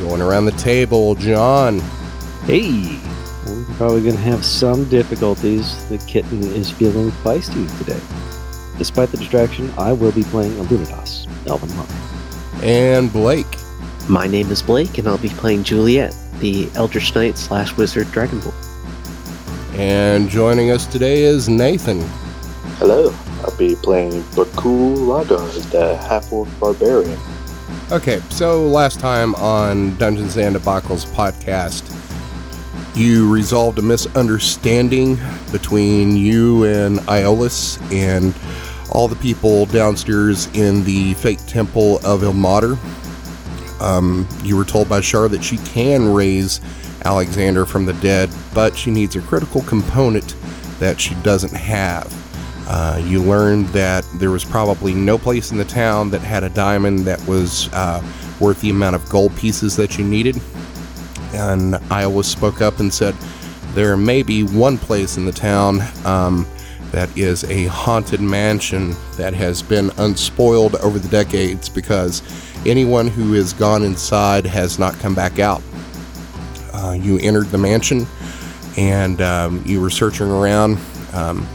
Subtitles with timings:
[0.00, 1.80] Going around the table, John.
[2.44, 3.00] Hey,
[3.46, 5.88] we're probably going to have some difficulties.
[5.88, 8.00] The kitten is feeling feisty today.
[8.78, 11.88] Despite the distraction, I will be playing Illuminatus, Elven Monk.
[12.62, 13.46] And Blake.
[14.08, 18.54] My name is Blake, and I'll be playing Juliet, the Eldritch Knight slash Wizard Dragonborn.
[19.78, 22.02] And joining us today is Nathan.
[22.78, 27.18] Hello, I'll be playing Bakul Lagard, the half-orc barbarian.
[27.92, 31.84] Okay, so last time on Dungeons and Debacles podcast,
[32.96, 35.16] you resolved a misunderstanding
[35.52, 38.34] between you and Iolus and
[38.90, 42.76] all the people downstairs in the fake temple of Ilmater.
[43.80, 46.60] Um, you were told by Shar that she can raise
[47.04, 50.34] Alexander from the dead, but she needs a critical component
[50.80, 52.25] that she doesn't have.
[52.68, 56.48] Uh, you learned that there was probably no place in the town that had a
[56.50, 58.02] diamond that was uh,
[58.40, 60.36] worth the amount of gold pieces that you needed.
[61.32, 63.14] And Iolus spoke up and said,
[63.74, 66.46] There may be one place in the town um,
[66.90, 72.22] that is a haunted mansion that has been unspoiled over the decades because
[72.66, 75.62] anyone who has gone inside has not come back out.
[76.72, 78.06] Uh, you entered the mansion
[78.76, 80.78] and um, you were searching around.
[81.12, 81.46] Um,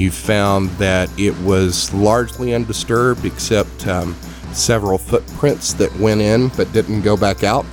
[0.00, 4.14] you found that it was largely undisturbed except um,
[4.52, 7.66] several footprints that went in but didn't go back out.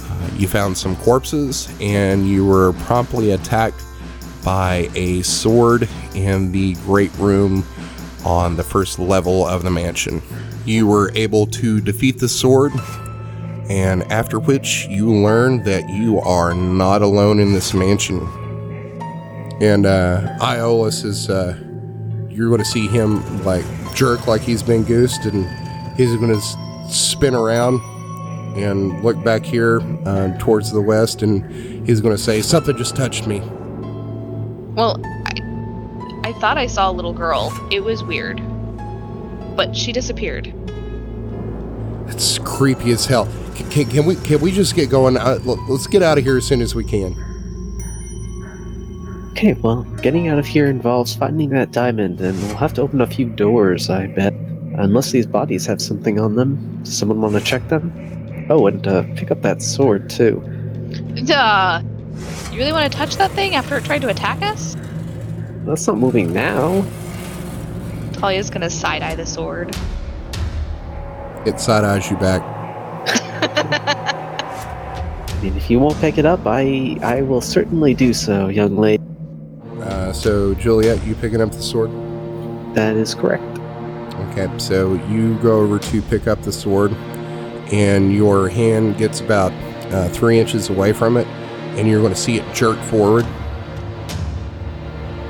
[0.00, 3.82] Uh, you found some corpses and you were promptly attacked
[4.44, 7.64] by a sword in the great room
[8.24, 10.22] on the first level of the mansion.
[10.64, 12.72] You were able to defeat the sword,
[13.68, 18.20] and after which you learned that you are not alone in this mansion.
[19.64, 21.56] And uh, Iolus is, uh,
[22.28, 23.64] you're going to see him like
[23.94, 25.46] jerk like he's been goosed, and
[25.96, 27.80] he's going to spin around
[28.58, 31.50] and look back here uh, towards the west, and
[31.86, 33.40] he's going to say, Something just touched me.
[34.74, 37.50] Well, I, I thought I saw a little girl.
[37.72, 38.42] It was weird.
[39.56, 40.52] But she disappeared.
[42.08, 43.32] It's creepy as hell.
[43.54, 45.16] Can, can, can we can we just get going?
[45.16, 47.33] Uh, let's get out of here as soon as we can.
[49.36, 53.00] Okay, well, getting out of here involves finding that diamond, and we'll have to open
[53.00, 54.32] a few doors, I bet.
[54.78, 56.84] Unless these bodies have something on them.
[56.84, 58.46] Does someone want to check them?
[58.48, 60.40] Oh, and uh, pick up that sword, too.
[61.24, 61.82] Duh!
[62.52, 64.76] You really want to touch that thing after it tried to attack us?
[65.64, 66.86] That's not moving now.
[68.12, 69.76] Talia's gonna side eye the sword.
[71.44, 72.40] It side eyes you back.
[75.28, 78.76] I mean, if you won't pick it up, I I will certainly do so, young
[78.76, 79.03] lady.
[80.14, 81.90] So Juliet, you picking up the sword?
[82.74, 83.42] That is correct.
[84.30, 86.92] Okay, so you go over to pick up the sword,
[87.72, 89.52] and your hand gets about
[89.92, 91.26] uh, three inches away from it,
[91.76, 93.26] and you're going to see it jerk forward.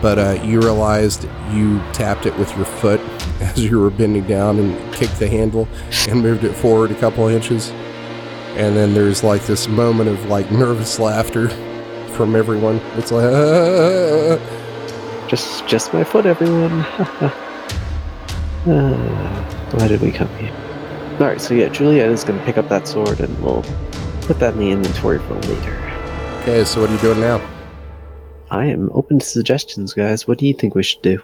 [0.02, 3.00] But uh, you realized you tapped it with your foot
[3.40, 5.66] as you were bending down and kicked the handle
[6.08, 7.70] and moved it forward a couple inches.
[8.56, 11.48] And then there's like this moment of like nervous laughter
[12.12, 12.76] from everyone.
[12.96, 14.63] It's like, "Ah."
[15.34, 16.70] Just just my foot, everyone.
[18.70, 20.54] uh, why did we come here?
[21.14, 23.64] Alright, so yeah, Juliet is going to pick up that sword and we'll
[24.20, 25.74] put that in the inventory for later.
[26.42, 27.44] okay, so what are you doing now?
[28.52, 30.28] I am open to suggestions, guys.
[30.28, 31.20] What do you think we should do?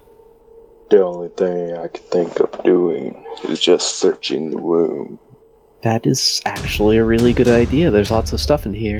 [0.90, 5.20] The only thing I can think of doing is just searching the room.
[5.82, 7.92] That is actually a really good idea.
[7.92, 8.98] There's lots of stuff in here.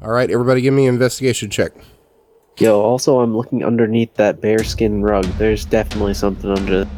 [0.00, 1.72] All right, everybody, give me an investigation check.
[2.58, 5.24] Yo, also, I'm looking underneath that bearskin rug.
[5.38, 6.88] There's definitely something under.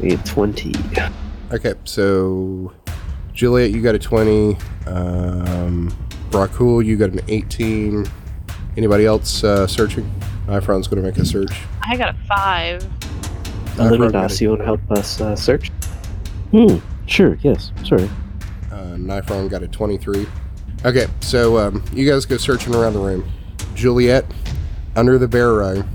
[0.00, 0.72] Say 20.
[1.52, 2.72] Okay, so
[3.34, 4.56] Juliet, you got a 20.
[4.86, 5.94] Um,
[6.30, 8.06] Brakul, you got an 18.
[8.78, 10.10] Anybody else uh, searching?
[10.46, 11.52] Ifron's going to make a search.
[11.82, 12.82] I got a five.
[13.76, 15.70] Illuminatus, you want to help us uh, search?
[16.50, 16.78] Hmm.
[17.06, 17.36] Sure.
[17.42, 17.72] Yes.
[17.84, 18.08] Sorry.
[18.72, 20.26] Uh, Nifron got a 23.
[20.84, 23.30] Okay, so um, you guys go searching around the room.
[23.74, 24.24] Juliet,
[24.96, 25.86] under the bear rug,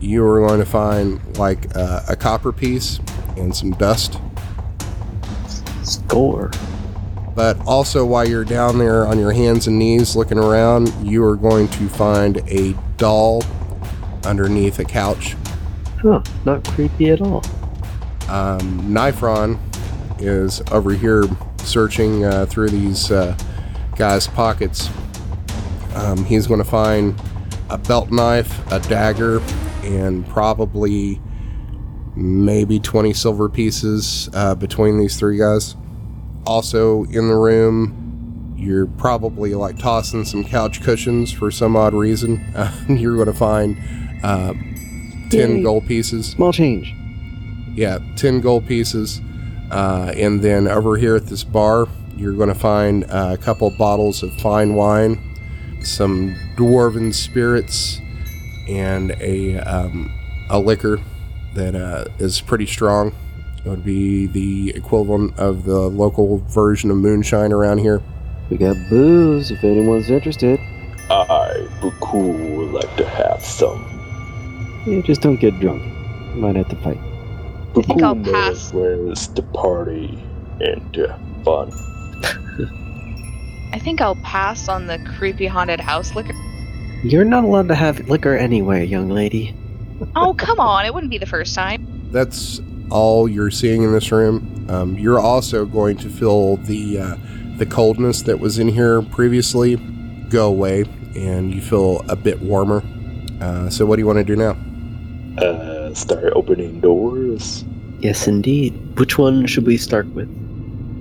[0.00, 3.00] you are going to find like uh, a copper piece
[3.36, 4.20] and some dust.
[5.82, 6.50] Score.
[7.34, 11.36] But also, while you're down there on your hands and knees looking around, you are
[11.36, 13.42] going to find a doll
[14.24, 15.36] underneath a couch.
[16.02, 16.22] Huh.
[16.44, 17.44] Not creepy at all.
[18.28, 19.58] Um, Nifron
[20.20, 21.24] is over here
[21.58, 23.36] searching uh, through these uh,
[23.96, 24.90] guys' pockets.
[25.94, 27.20] Um, he's going to find
[27.70, 29.40] a belt knife, a dagger,
[29.82, 31.20] and probably
[32.16, 35.76] maybe 20 silver pieces uh, between these three guys.
[36.46, 42.44] Also in the room, you're probably like tossing some couch cushions for some odd reason.
[42.56, 43.76] Uh, you're going to find
[44.24, 44.52] uh,
[45.30, 45.62] 10 Yay.
[45.62, 46.26] gold pieces.
[46.26, 46.92] Small change.
[47.74, 49.20] Yeah, 10 gold pieces.
[49.70, 51.86] Uh, and then over here at this bar,
[52.16, 55.27] you're going to find uh, a couple bottles of fine wine,
[55.82, 58.00] some dwarven spirits,
[58.68, 60.12] and a, um,
[60.50, 61.00] a liquor
[61.54, 63.14] that uh, is pretty strong.
[63.64, 68.02] It would be the equivalent of the local version of moonshine around here.
[68.50, 70.58] We got booze if anyone's interested.
[71.10, 73.84] I, Buku, would like to have some.
[74.86, 75.82] Yeah, just don't get drunk.
[76.34, 76.98] You might have to fight.
[77.74, 78.72] think I'll pass.
[78.72, 80.18] knows where's the party
[80.60, 81.72] and uh, fun.
[83.72, 86.34] I think I'll pass on the creepy haunted house liquor.
[87.02, 89.54] You're not allowed to have liquor anyway, young lady.
[90.16, 90.86] Oh, come on.
[90.86, 91.86] It wouldn't be the first time.
[92.10, 92.60] That's
[92.90, 94.66] all you're seeing in this room.
[94.68, 97.16] Um, you're also going to feel the uh,
[97.56, 99.76] the coldness that was in here previously
[100.28, 100.84] go away,
[101.16, 102.82] and you feel a bit warmer.
[103.40, 104.56] Uh, so, what do you want to do now?
[105.42, 107.64] Uh, start opening doors.
[108.00, 108.98] Yes, indeed.
[108.98, 110.28] Which one should we start with?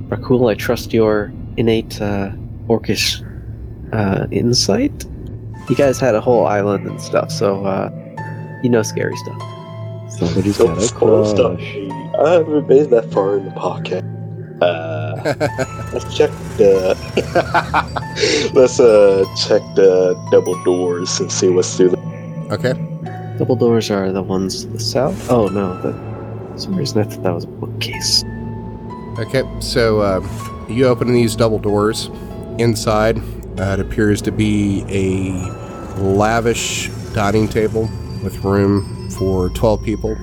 [0.09, 2.31] Rakul, I trust your innate uh,
[2.67, 3.21] orcish
[3.93, 5.05] uh, insight.
[5.69, 7.89] You guys had a whole island and stuff, so uh,
[8.63, 9.41] you know scary stuff.
[10.09, 11.57] Somebody's So got a cool stuff.
[11.57, 11.75] crush.
[12.25, 14.03] I haven't made that far in the pocket.
[14.61, 15.21] Uh,
[15.93, 16.95] let's check the.
[18.53, 22.51] let's uh check the double doors and see what's through them.
[22.51, 22.73] okay.
[23.37, 25.29] Double doors are the ones to the south.
[25.29, 25.93] Oh no, the,
[26.53, 28.23] for some reason I thought that was a bookcase.
[29.19, 29.43] Okay.
[29.59, 32.09] So, um, you open these double doors.
[32.59, 33.19] Inside,
[33.59, 37.89] uh, it appears to be a lavish dining table
[38.23, 40.17] with room for 12 people.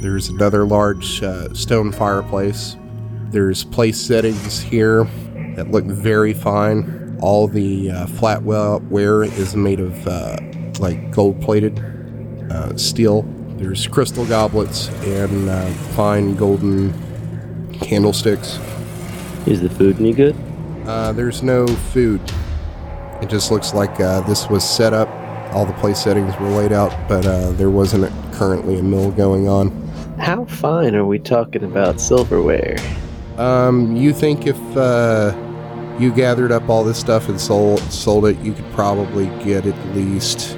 [0.00, 2.76] There's another large uh, stone fireplace.
[3.30, 5.04] There's place settings here
[5.54, 7.16] that look very fine.
[7.20, 10.36] All the uh, flatware is made of uh,
[10.80, 11.78] like gold plated
[12.50, 13.22] uh, steel.
[13.56, 16.92] There's crystal goblets and uh, fine golden
[17.72, 18.58] candlesticks.
[19.46, 20.36] Is the food any good?
[20.86, 22.20] Uh, there's no food.
[23.20, 25.08] It just looks like uh, this was set up.
[25.54, 29.48] All the place settings were laid out, but uh, there wasn't currently a mill going
[29.48, 29.70] on.
[30.18, 32.78] How fine are we talking about silverware?
[33.36, 35.34] Um, you think if uh,
[35.98, 39.94] you gathered up all this stuff and sold sold it, you could probably get at
[39.94, 40.56] least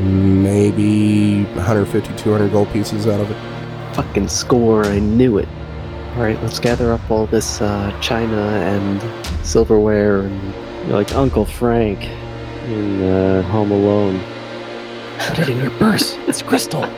[0.00, 3.94] maybe 150, 200 gold pieces out of it.
[3.94, 5.48] Fucking score, I knew it.
[6.16, 9.00] Alright, let's gather up all this uh, china and
[9.42, 10.54] silverware and
[10.86, 12.04] You're like Uncle Frank
[12.68, 14.20] in uh, Home Alone.
[15.28, 16.16] put it in your purse.
[16.26, 16.82] It's crystal.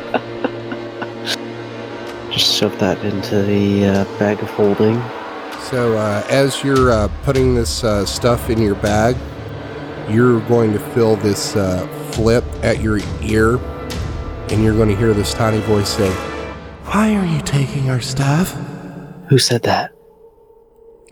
[2.30, 4.96] Just shove that into the uh, bag of holding.
[5.70, 9.16] So uh, as you're uh, putting this uh, stuff in your bag,
[10.10, 13.56] you're going to feel this uh, flip at your ear,
[14.50, 16.10] and you're going to hear this tiny voice say,
[16.84, 18.54] "Why are you taking our stuff?"
[19.28, 19.93] Who said that?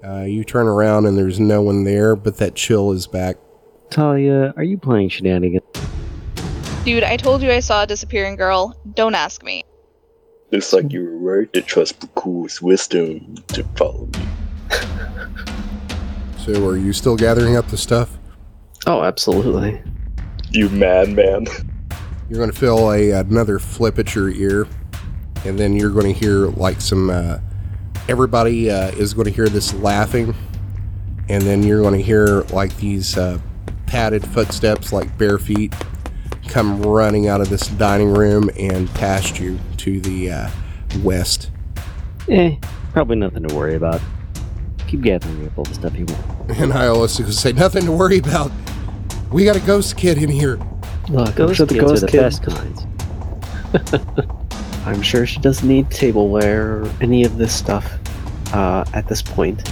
[0.05, 3.37] Uh, you turn around and there's no one there, but that chill is back.
[3.91, 5.63] Talia, are you playing shenanigans?
[6.85, 8.77] Dude, I told you I saw a disappearing girl.
[8.95, 9.63] Don't ask me.
[10.51, 14.27] Looks like you were right to trust Buku's wisdom to follow me.
[16.39, 18.19] So are you still gathering up the stuff?
[18.87, 19.81] Oh, absolutely.
[20.51, 21.47] You madman.
[22.29, 24.67] You're going to feel a another flip at your ear,
[25.45, 27.11] and then you're going to hear like some.
[27.11, 27.39] Uh,
[28.09, 30.35] everybody uh, is going to hear this laughing,
[31.29, 33.39] and then you're going to hear like these uh,
[33.87, 35.75] padded footsteps, like bare feet,
[36.49, 40.51] come running out of this dining room and past you to the uh,
[41.03, 41.51] west.
[42.29, 42.57] Eh,
[42.93, 44.01] probably nothing to worry about.
[44.87, 46.27] Keep gathering up all the stuff you want.
[46.59, 48.51] And I always say, "Nothing to worry about.
[49.31, 50.59] We got a ghost kid in here."
[51.09, 52.21] Look, I'm Ghost sure the kids are the kid.
[52.21, 52.87] best kinds.
[54.85, 57.99] I'm sure she doesn't need tableware or any of this stuff
[58.53, 59.69] uh, at this point.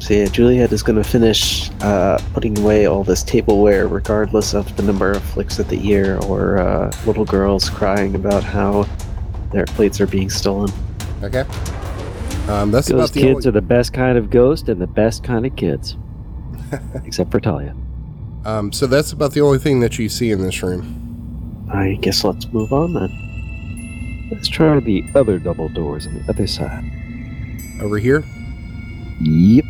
[0.00, 4.76] So yeah, Juliet is going to finish uh, putting away all this tableware, regardless of
[4.76, 8.86] the number of flicks at the ear or uh, little girls crying about how
[9.50, 10.70] their plates are being stolen.
[11.22, 11.44] Okay.
[12.48, 14.86] Um, that's Those about the kids only, are the best kind of ghost and the
[14.86, 15.96] best kind of kids.
[17.04, 17.74] Except for Talia.
[18.44, 21.66] um, so that's about the only thing that you see in this room.
[21.72, 23.33] I guess let's move on then.
[24.34, 26.84] Let's try the other double doors on the other side.
[27.80, 28.24] Over here.
[29.20, 29.64] Yep.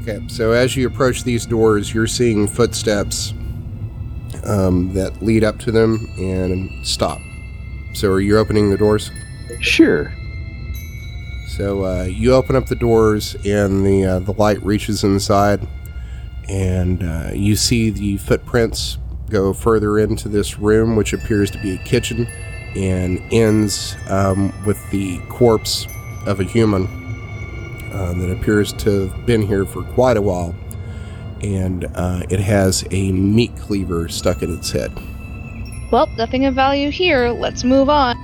[0.00, 3.34] Okay, so as you approach these doors, you're seeing footsteps
[4.44, 7.20] um, that lead up to them and stop.
[7.92, 9.10] So, are you opening the doors?
[9.60, 10.10] Sure.
[11.56, 15.68] So uh, you open up the doors, and the uh, the light reaches inside,
[16.48, 18.96] and uh, you see the footprints
[19.28, 22.26] go further into this room, which appears to be a kitchen,
[22.76, 25.86] and ends um, with the corpse
[26.26, 26.86] of a human
[27.92, 30.54] uh, that appears to have been here for quite a while,
[31.42, 34.92] and uh, it has a meat cleaver stuck in its head.
[35.90, 37.30] Well, nothing of value here.
[37.30, 38.16] Let's move on.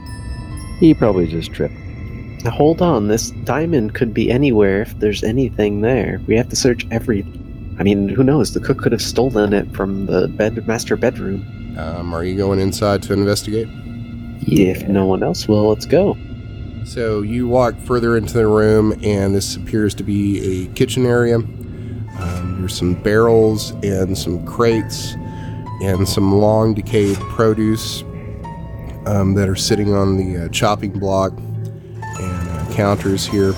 [0.79, 1.75] He probably just tripped.
[2.45, 6.21] Now hold on, this diamond could be anywhere if there's anything there.
[6.29, 7.25] We have to search every.
[7.79, 8.55] I mean, who knows?
[8.55, 11.45] The cook could have stolen it from the bed master bedroom.
[11.76, 13.69] Um, are you going inside to investigate?
[14.47, 16.17] If no one else will, let's go.
[16.85, 21.37] So you walk further into the room, and this appears to be a kitchen area.
[21.37, 25.15] Um, there's some barrels and some crates
[25.83, 28.03] and some long decayed produce
[29.05, 33.53] um, that are sitting on the uh, chopping block and uh, counters here.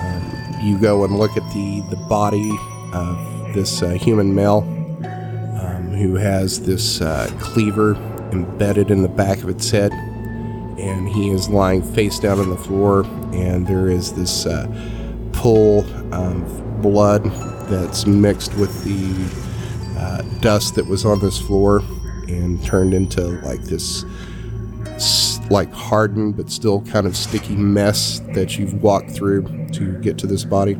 [0.00, 2.56] Um, you go and look at the, the body
[2.92, 4.58] of this uh, human male
[5.60, 7.94] um, who has this uh, cleaver
[8.32, 9.92] embedded in the back of its head
[10.80, 14.66] and he is lying face down on the floor, and there is this uh,
[15.32, 17.24] pool of blood
[17.68, 21.82] that's mixed with the uh, dust that was on this floor
[22.28, 24.04] and turned into like this
[25.50, 30.26] like hardened but still kind of sticky mess that you've walked through to get to
[30.26, 30.76] this body.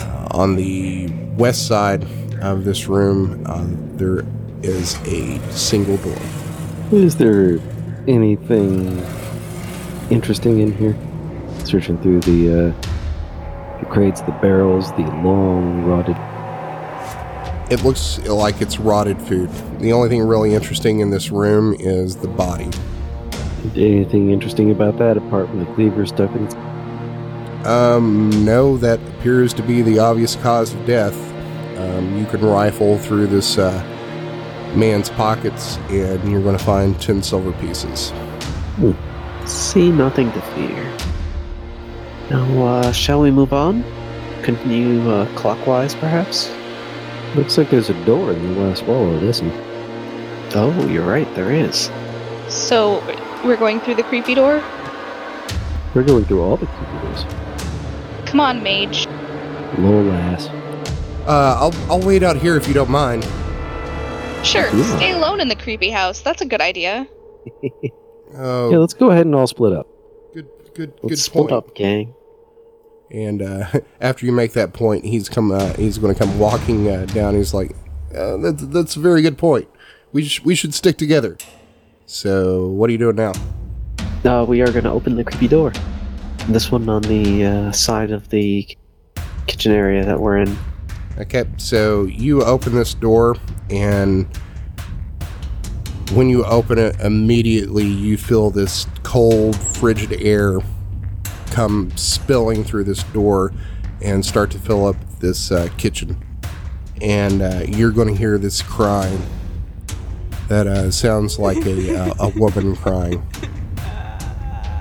[0.00, 2.04] Uh, on the west side
[2.40, 4.24] of this room, uh, there
[4.62, 6.18] is a single door.
[6.90, 7.58] Is there
[8.06, 9.04] anything
[10.10, 10.96] interesting in here?
[11.64, 16.16] Searching through the uh, the crates, the barrels, the long rotted.
[17.72, 19.50] It looks like it's rotted food.
[19.80, 22.68] The only thing really interesting in this room is the body.
[23.76, 26.54] Anything interesting about that apart from the cleaver stuck in its
[27.66, 31.16] Um, no, that appears to be the obvious cause of death.
[31.78, 33.82] Um, you can rifle through this uh,
[34.76, 38.12] man's pockets, and you're going to find 10 silver pieces.
[39.44, 40.96] See nothing to fear.
[42.30, 43.84] Now, uh, shall we move on?
[44.42, 46.50] Continue uh, clockwise, perhaps?
[47.34, 49.52] Looks like there's a door in the last wall of this one.
[50.54, 51.90] Oh, you're right, there is.
[52.48, 53.02] So,
[53.44, 54.62] we're going through the creepy door?
[55.94, 57.24] We're going through all the creepy doors.
[58.26, 59.06] Come on, mage.
[59.78, 60.48] Low ass.
[61.26, 63.26] Uh, I'll, I'll wait out here if you don't mind.
[64.42, 64.96] Sure, Yeah.
[64.96, 66.20] stay alone in the creepy house.
[66.20, 67.06] That's a good idea.
[68.36, 69.86] Oh, Yeah, let's go ahead and all split up.
[70.34, 71.52] good, good, Let's good split point.
[71.52, 72.14] up, gang.
[73.10, 73.66] And uh,
[74.00, 75.52] after you make that point, he's come.
[75.52, 77.34] Uh, he's going to come walking uh, down.
[77.34, 77.72] He's like,
[78.16, 79.68] uh, that's, "That's a very good point.
[80.12, 81.36] We sh- we should stick together."
[82.06, 83.32] So, what are you doing now?
[84.24, 85.72] Uh, we are going to open the creepy door.
[86.48, 88.66] This one on the uh, side of the
[89.46, 90.56] kitchen area that we're in.
[91.18, 93.36] Okay, so you open this door,
[93.68, 94.26] and
[96.12, 100.60] when you open it, immediately you feel this cold, frigid air
[101.50, 103.52] come spilling through this door
[104.00, 106.16] and start to fill up this uh, kitchen.
[107.02, 109.20] And uh, you're going to hear this crying
[110.48, 113.22] that uh, sounds like a, uh, a woman crying.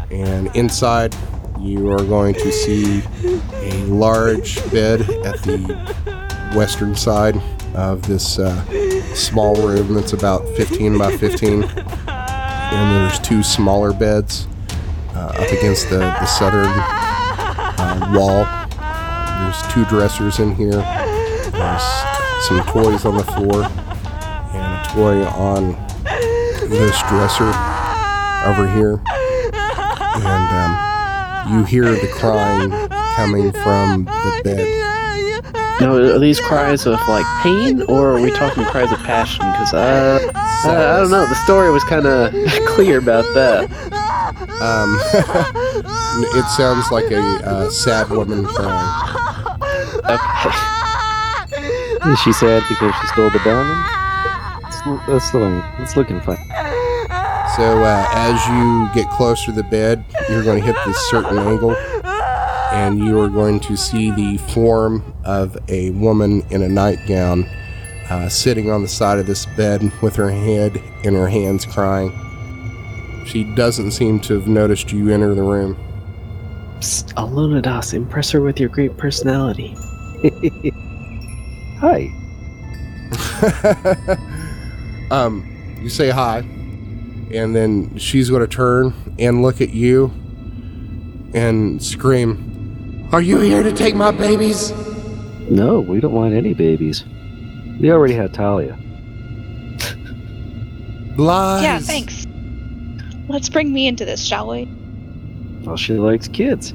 [0.09, 1.13] And inside,
[1.59, 3.03] you are going to see
[3.53, 6.10] a large bed at the
[6.55, 7.41] western side
[7.75, 8.63] of this uh,
[9.13, 11.63] small room that's about 15 by 15.
[11.63, 14.47] And there's two smaller beds
[15.13, 18.45] uh, up against the, the southern uh, wall.
[19.43, 20.71] There's two dressers in here.
[20.71, 21.83] There's
[22.47, 25.73] some toys on the floor and a toy on
[26.69, 27.51] this dresser
[28.45, 29.01] over here.
[30.23, 32.71] And um, you hear the crying
[33.15, 34.80] coming from the bed.
[35.81, 39.43] Now, are these cries of like pain, or are we talking cries of passion?
[39.51, 41.25] Because uh, I, I don't know.
[41.25, 42.31] The story was kind of
[42.67, 43.63] clear about that.
[44.61, 44.99] Um,
[46.37, 49.17] it sounds like a uh, sad woman crying.
[52.11, 53.83] Is she sad because she stole the diamond?
[54.61, 56.37] That's, that's, looking, that's looking fun.
[57.55, 61.39] So uh, as you get closer to the bed, you're going to hit this certain
[61.39, 61.75] angle,
[62.71, 67.43] and you are going to see the form of a woman in a nightgown
[68.09, 72.11] uh, sitting on the side of this bed with her head in her hands crying.
[73.25, 75.75] She doesn't seem to have noticed you enter the room.
[76.79, 79.75] Psst, Alunadas, impress her with your great personality.
[81.79, 82.11] Hi.
[85.11, 85.47] um,
[85.81, 86.39] you say hi,
[87.33, 90.11] and then she's going to turn and look at you
[91.33, 92.50] and scream,
[93.11, 94.71] Are you here to take my babies?
[95.49, 97.03] No, we don't want any babies.
[97.77, 98.77] We already had Talia.
[101.17, 101.61] Lies.
[101.61, 102.25] Yeah, thanks.
[103.27, 104.65] Let's bring me into this, shall we?
[105.63, 106.73] Well, she likes kids.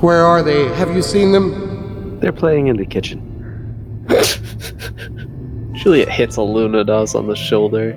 [0.00, 0.66] Where are they?
[0.74, 2.20] Have you seen them?
[2.20, 3.20] They're playing in the kitchen.
[5.72, 7.96] Juliet hits Alunadas on the shoulder.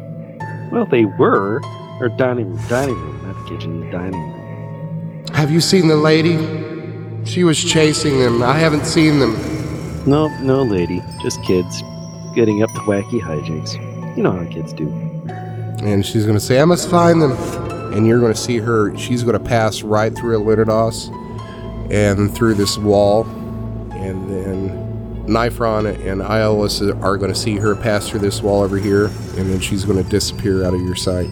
[0.72, 1.62] Well, they were.
[2.00, 5.25] Or dining room, dining room, not the kitchen, the dining room.
[5.34, 6.36] Have you seen the lady?
[7.25, 8.44] She was chasing them.
[8.44, 9.34] I haven't seen them.
[10.05, 11.01] No, no, lady.
[11.22, 11.82] Just kids
[12.36, 13.75] getting up to wacky hijinks.
[14.15, 14.88] You know how kids do.
[15.84, 17.32] And she's going to say, I must find them.
[17.94, 18.96] And you're going to see her.
[18.98, 21.12] She's going to pass right through Elinidos
[21.91, 23.24] and through this wall.
[23.91, 28.77] And then Nifron and Iolus are going to see her pass through this wall over
[28.77, 29.05] here.
[29.05, 31.29] And then she's going to disappear out of your sight.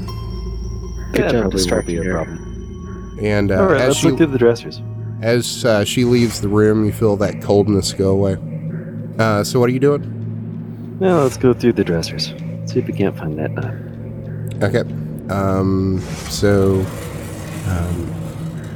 [1.13, 3.19] Good that job probably won't be a problem.
[3.21, 4.81] And uh, All right, as, let's she, look through the dressers.
[5.23, 8.37] As uh, she leaves the room, you feel that coldness go away.
[9.17, 10.97] Uh, so, what are you doing?
[10.99, 12.33] Now let's go through the dressers.
[12.65, 14.63] See if we can't find that knife.
[14.63, 14.81] Okay.
[15.29, 16.81] Um, so,
[17.67, 18.05] um,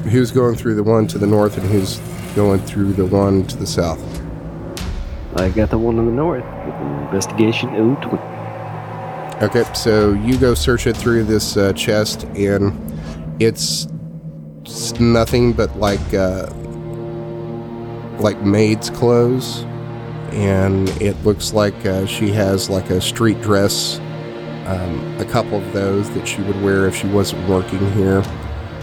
[0.10, 2.00] who's going through the one to the north and who's
[2.34, 4.02] going through the one to the south?
[5.36, 8.38] I got the one in the north with an investigation 020.
[9.44, 12.74] Okay, so you go search it through this uh, chest, and
[13.40, 13.88] it's
[14.78, 16.48] s- nothing but like uh,
[18.20, 19.62] like maid's clothes,
[20.32, 24.00] and it looks like uh, she has like a street dress,
[24.66, 28.24] um, a couple of those that she would wear if she wasn't working here,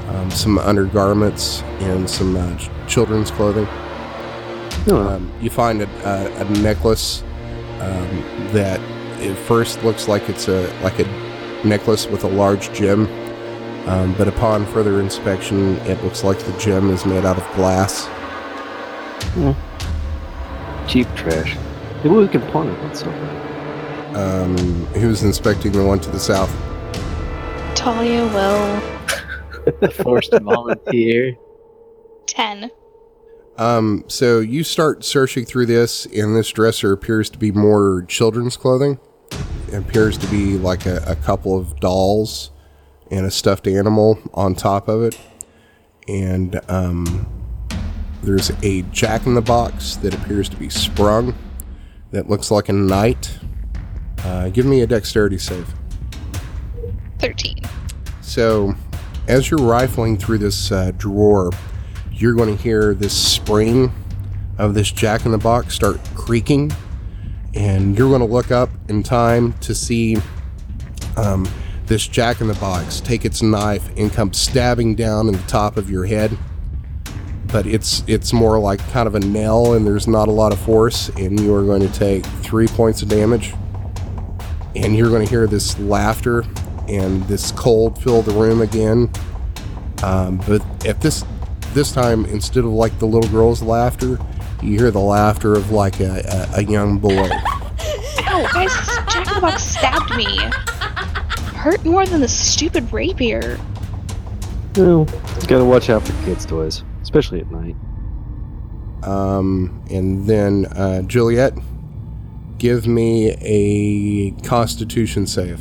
[0.08, 3.66] um, some undergarments, and some uh, ch- children's clothing.
[4.86, 7.22] No, Um, you find a, a, a necklace
[7.80, 8.78] um, that
[9.20, 11.04] at first looks like it's a like a
[11.64, 13.06] necklace with a large gem,
[13.86, 18.08] um, but upon further inspection, it looks like the gem is made out of glass.
[20.88, 21.56] cheap trash.
[22.02, 24.16] Maybe we can pawn it on something.
[24.16, 24.56] Um,
[24.94, 26.50] who's inspecting the one to the south?
[27.74, 29.90] Talia will.
[29.90, 31.36] Forced volunteer.
[32.26, 32.70] 10.
[33.58, 38.56] Um, so you start searching through this, and this dresser appears to be more children's
[38.56, 38.98] clothing.
[39.68, 42.50] It appears to be like a, a couple of dolls
[43.14, 45.16] and a stuffed animal on top of it.
[46.08, 47.26] And um,
[48.22, 51.32] there's a jack in the box that appears to be sprung
[52.10, 53.38] that looks like a knight.
[54.24, 55.72] Uh, give me a dexterity save.
[57.20, 57.56] 13.
[58.20, 58.74] So,
[59.28, 61.52] as you're rifling through this uh, drawer,
[62.10, 63.92] you're going to hear this spring
[64.58, 66.72] of this jack in the box start creaking,
[67.54, 70.16] and you're going to look up in time to see
[71.16, 71.46] um,
[71.86, 75.76] this jack in the box take its knife and come stabbing down in the top
[75.76, 76.36] of your head.
[77.46, 80.58] But it's it's more like kind of a nail, and there's not a lot of
[80.58, 83.54] force, and you are going to take three points of damage.
[84.74, 86.44] And you're going to hear this laughter
[86.88, 89.08] and this cold fill the room again.
[90.02, 91.24] Um, but at this
[91.74, 94.18] this time, instead of like the little girl's laughter,
[94.62, 97.28] you hear the laughter of like a, a, a young boy.
[98.26, 98.72] Ow, guys,
[99.12, 100.40] Jack in the Box stabbed me.
[101.64, 103.58] Hurt more than the stupid rapier.
[104.76, 105.06] No,
[105.48, 107.74] gotta watch out for kids' toys, especially at night.
[109.02, 111.54] Um, and then uh, Juliet,
[112.58, 115.58] give me a Constitution save.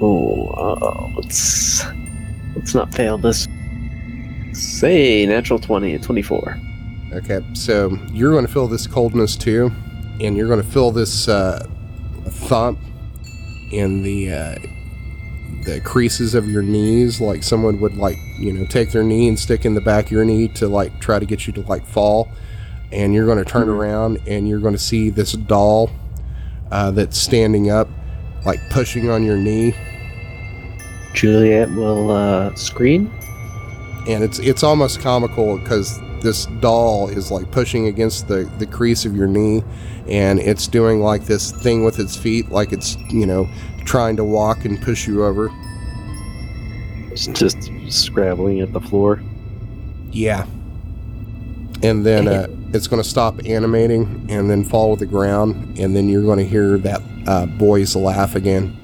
[0.00, 1.84] Oh, uh, let's
[2.56, 3.46] let's not fail this.
[4.54, 6.56] Say natural 20, 24.
[7.12, 9.70] Okay, so you're going to feel this coldness too,
[10.22, 11.68] and you're going to feel this uh,
[12.24, 12.78] thump
[13.70, 14.56] in the uh,
[15.64, 19.38] the creases of your knees, like someone would like you know take their knee and
[19.38, 21.86] stick in the back of your knee to like try to get you to like
[21.86, 22.28] fall,
[22.92, 25.90] and you're going to turn around and you're going to see this doll
[26.70, 27.88] uh, that's standing up,
[28.44, 29.74] like pushing on your knee.
[31.14, 33.10] Juliet will uh, scream.
[34.08, 39.04] and it's it's almost comical because this doll is like pushing against the the crease
[39.04, 39.62] of your knee
[40.08, 43.48] and it's doing like this thing with its feet like it's you know
[43.88, 45.48] trying to walk and push you over
[47.10, 49.20] It's just scrabbling at the floor.
[50.12, 50.46] yeah
[51.82, 55.94] and then uh, it's going to stop animating and then fall to the ground and
[55.96, 58.74] then you're going to hear that uh, boy's laugh again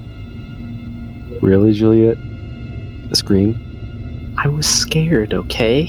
[1.41, 2.17] Really, Juliet?
[3.11, 4.33] A scream?
[4.37, 5.83] I was scared, okay?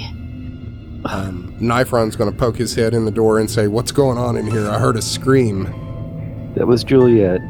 [1.07, 4.37] um, Nifron's going to poke his head in the door and say what's going on
[4.37, 5.65] in here i heard a scream
[6.57, 7.41] That was Juliet.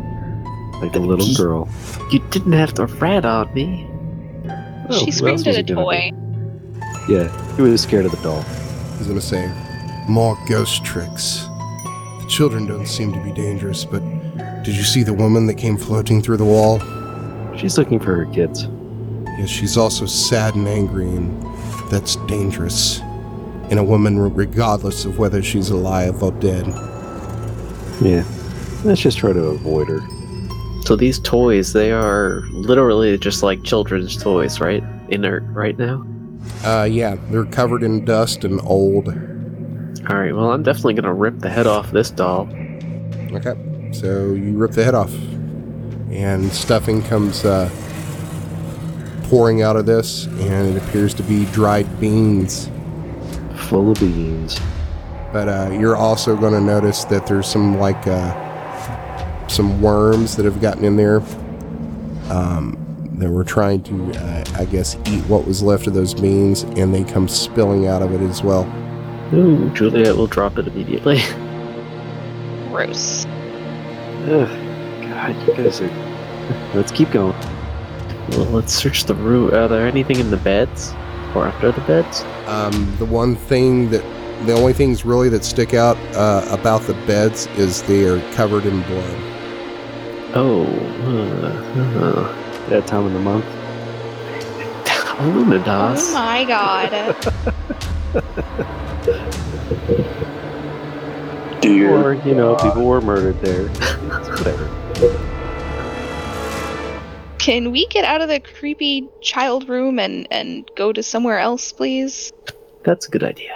[0.80, 1.68] Like a little He- girl.
[2.10, 3.86] You didn't have to rat on me.
[4.88, 6.12] Oh, she who screamed at a toy.
[7.08, 7.12] be?
[7.14, 8.44] Yeah, he was scared of the doll.
[8.98, 9.50] He's gonna say,
[10.08, 11.46] More ghost tricks.
[12.20, 14.00] The children don't seem to be dangerous, but
[14.62, 16.80] did you see the woman that came floating through the wall?
[17.56, 18.68] She's looking for her kids.
[19.38, 21.42] Yes, she's also sad and angry, and
[21.90, 23.00] that's dangerous.
[23.70, 26.66] In a woman, regardless of whether she's alive or dead.
[28.00, 28.24] Yeah.
[28.84, 30.00] Let's just try to avoid her.
[30.86, 34.84] So these toys, they are literally just like children's toys, right?
[35.08, 36.06] Inert right now.
[36.64, 39.08] Uh, yeah, they're covered in dust and old.
[39.08, 40.32] All right.
[40.32, 42.48] Well, I'm definitely gonna rip the head off this doll.
[43.32, 45.12] Okay, so you rip the head off,
[46.12, 47.68] and stuffing comes uh,
[49.24, 52.70] pouring out of this, and it appears to be dried beans.
[53.56, 54.60] Full of beans.
[55.32, 58.45] but uh, you're also going to notice that there's some like uh,
[59.48, 61.20] some worms that have gotten in there
[62.30, 62.76] um,
[63.18, 66.94] that were trying to uh, i guess eat what was left of those beans and
[66.94, 68.64] they come spilling out of it as well
[69.32, 71.16] Ooh, Juliet will drop it immediately.
[72.70, 73.26] Gross.
[74.28, 74.48] Ugh.
[75.02, 75.90] God, you guys are.
[76.74, 77.34] Let's keep going.
[78.30, 79.52] well, let's search the room.
[79.52, 80.92] Are there anything in the beds
[81.34, 82.22] or under the beds?
[82.46, 84.02] um, the one thing that
[84.46, 88.64] the only things really that stick out uh, about the beds is they are covered
[88.64, 89.35] in blood
[90.34, 93.44] Oh, uh, uh, That time of the month.
[95.18, 96.10] Illuminadas.
[96.10, 96.90] Oh my god.
[101.62, 103.68] Dear Or, you know, people were murdered there.
[103.68, 104.68] Whatever.
[107.38, 111.72] Can we get out of the creepy child room and, and go to somewhere else,
[111.72, 112.32] please?
[112.84, 113.52] That's a good idea.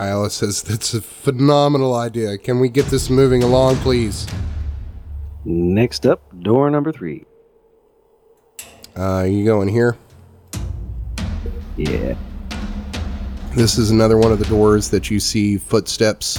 [0.00, 4.26] Isla says that's a phenomenal idea can we get this moving along please
[5.44, 7.24] Next up, door number three.
[8.96, 9.96] uh, you go in here
[11.76, 12.14] Yeah.
[13.54, 16.38] This is another one of the doors that you see footsteps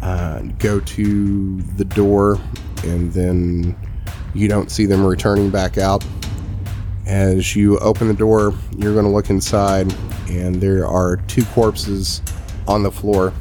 [0.00, 2.38] uh, go to the door,
[2.84, 3.76] and then
[4.34, 6.04] you don't see them returning back out.
[7.06, 9.92] As you open the door, you're going to look inside,
[10.28, 12.22] and there are two corpses
[12.66, 13.32] on the floor.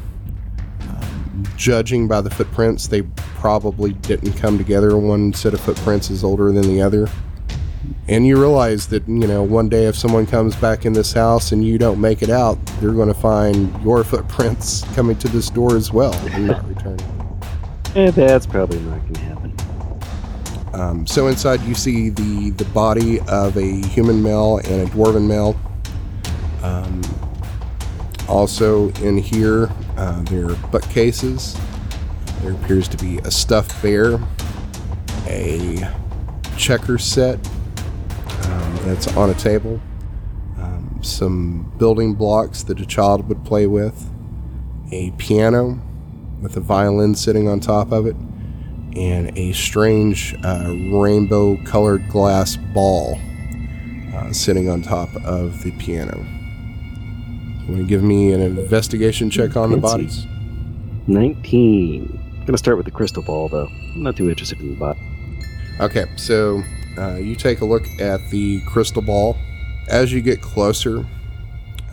[1.55, 4.97] Judging by the footprints, they probably didn't come together.
[4.97, 7.07] One set of footprints is older than the other.
[8.07, 11.51] And you realize that, you know, one day if someone comes back in this house
[11.51, 15.49] and you don't make it out, they're going to find your footprints coming to this
[15.49, 17.05] door as well and not returning.
[17.95, 19.37] Eh, that's probably not going to happen.
[20.73, 25.27] Um, so inside you see the, the body of a human male and a dwarven
[25.27, 25.59] male.
[26.61, 27.01] Um,
[28.27, 31.57] also in here, uh, there are bookcases.
[32.41, 34.19] There appears to be a stuffed bear,
[35.25, 35.91] a
[36.55, 37.35] checker set
[38.43, 39.81] um, that's on a table,
[40.59, 44.09] um, some building blocks that a child would play with,
[44.91, 45.81] a piano
[46.41, 48.15] with a violin sitting on top of it,
[48.95, 53.19] and a strange uh, rainbow colored glass ball
[54.13, 56.36] uh, sitting on top of the piano.
[57.67, 60.25] Want to give me an investigation check on the bodies?
[61.07, 62.37] 19.
[62.39, 63.67] I'm Gonna start with the crystal ball, though.
[63.67, 64.95] I'm not too interested in the bot.
[65.81, 66.63] Okay, so
[66.97, 69.37] uh, you take a look at the crystal ball.
[69.89, 71.05] As you get closer,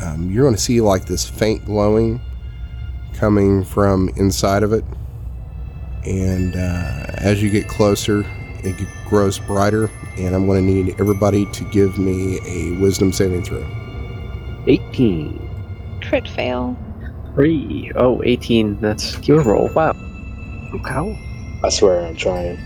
[0.00, 2.20] um, you're going to see like this faint glowing
[3.14, 4.84] coming from inside of it.
[6.04, 8.24] And uh, as you get closer,
[8.62, 8.76] it
[9.08, 9.90] grows brighter.
[10.18, 13.66] And I'm going to need everybody to give me a wisdom saving throw.
[14.66, 15.43] 18.
[16.08, 16.76] Crit fail.
[17.34, 17.90] Three.
[17.96, 18.80] Oh, 18.
[18.80, 19.68] That's your roll.
[19.74, 19.94] Wow.
[20.84, 21.16] How?
[21.62, 22.58] I swear I'm trying.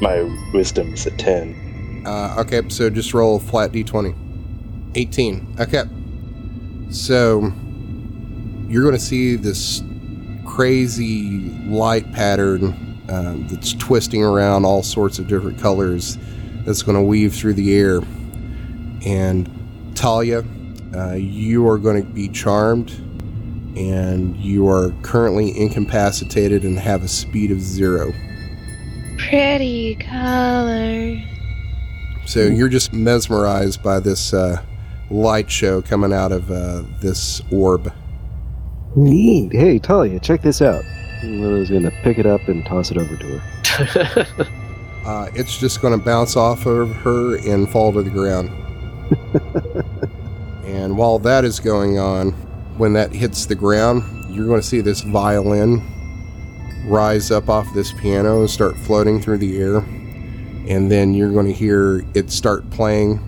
[0.00, 0.22] My
[0.54, 2.04] wisdom is at 10.
[2.06, 4.14] Uh, okay, so just roll flat d20.
[4.94, 5.56] 18.
[5.60, 5.82] Okay.
[6.90, 7.52] So
[8.68, 9.82] you're going to see this
[10.46, 16.16] crazy light pattern um, that's twisting around all sorts of different colors
[16.64, 18.00] that's going to weave through the air.
[19.04, 19.48] And
[19.94, 20.44] Talia,
[20.94, 22.90] uh, you are going to be charmed,
[23.76, 28.12] and you are currently incapacitated and have a speed of zero.
[29.18, 31.20] Pretty color.
[32.26, 34.62] So you're just mesmerized by this uh,
[35.10, 37.92] light show coming out of uh, this orb.
[38.96, 39.52] Neat.
[39.52, 40.84] Hey, Talia, check this out.
[41.22, 44.46] Lila's gonna pick it up and toss it over to her.
[45.04, 48.50] Uh, it's just going to bounce off of her and fall to the ground.
[50.64, 52.32] and while that is going on,
[52.76, 55.82] when that hits the ground, you're going to see this violin
[56.86, 59.78] rise up off this piano and start floating through the air.
[60.68, 63.18] And then you're going to hear it start playing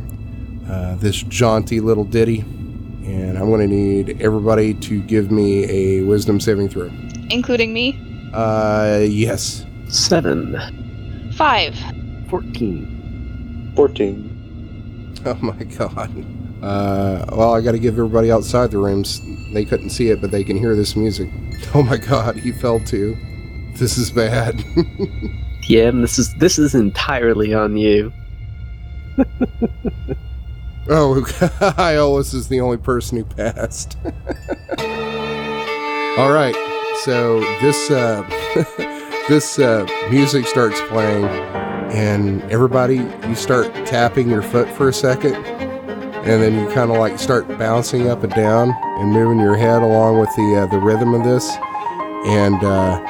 [0.69, 2.41] uh, this jaunty little ditty.
[2.41, 6.91] And I'm going to need everybody to give me a wisdom saving throw.
[7.31, 7.99] Including me.
[8.33, 9.67] Uh, yes.
[9.89, 11.33] Seven.
[11.37, 11.77] Five.
[12.29, 13.73] 14.
[13.77, 14.29] 14.
[15.25, 16.11] Oh my god.
[16.63, 19.21] Uh, well, I got to give everybody outside the rooms.
[19.53, 21.29] They couldn't see it, but they can hear this music.
[21.75, 23.17] Oh my god, he fell too.
[23.77, 24.63] This is bad.
[25.69, 28.13] Yeah, this is this is entirely on you.
[30.89, 31.23] oh,
[31.79, 33.97] Iolus is the only person who passed.
[36.19, 36.57] All right,
[37.05, 38.23] so this uh,
[39.29, 42.97] this uh, music starts playing, and everybody
[43.29, 45.37] you start tapping your foot for a second,
[46.25, 49.83] and then you kind of like start bouncing up and down and moving your head
[49.83, 51.51] along with the uh, the rhythm of this,
[52.27, 53.01] and uh,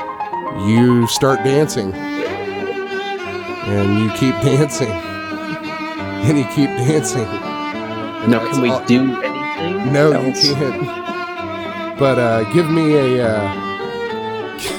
[0.66, 7.26] you start dancing, and you keep dancing, and you keep dancing.
[7.26, 9.92] And Now, can we all- do anything?
[9.92, 10.44] no, else?
[10.44, 11.98] you can't.
[11.98, 13.28] But uh, give me a.
[13.28, 13.68] Uh,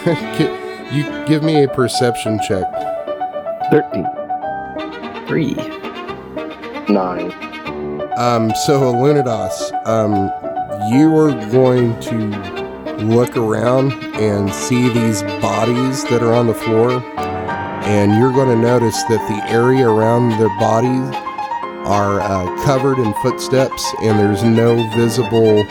[0.91, 2.65] you give me a perception check.
[3.71, 4.05] 13.
[5.27, 5.53] Three.
[6.89, 7.31] 9.
[8.17, 10.29] Um, so Lunidas, um,
[10.93, 12.15] you are going to
[13.03, 18.61] look around and see these bodies that are on the floor, and you're going to
[18.61, 21.09] notice that the area around their bodies
[21.87, 25.65] are uh, covered in footsteps, and there's no visible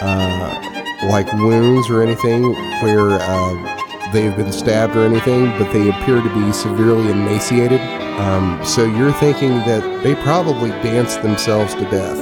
[0.00, 6.22] uh, like wounds or anything where uh, they've been stabbed or anything, but they appear
[6.22, 7.80] to be severely emaciated.
[8.18, 12.16] Um, so you're thinking that they probably danced themselves to death.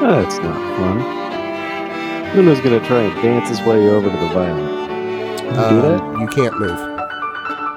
[0.00, 2.36] That's not fun.
[2.36, 5.36] Luna's gonna try and dance his way over to the violin.
[5.38, 6.00] Can you do that?
[6.00, 6.78] Um, you can't move.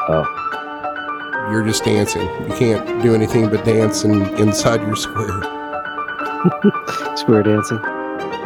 [0.07, 1.47] Oh.
[1.51, 2.21] You're just dancing.
[2.21, 5.41] You can't do anything but dance in, inside your square.
[7.15, 7.79] Square dancing.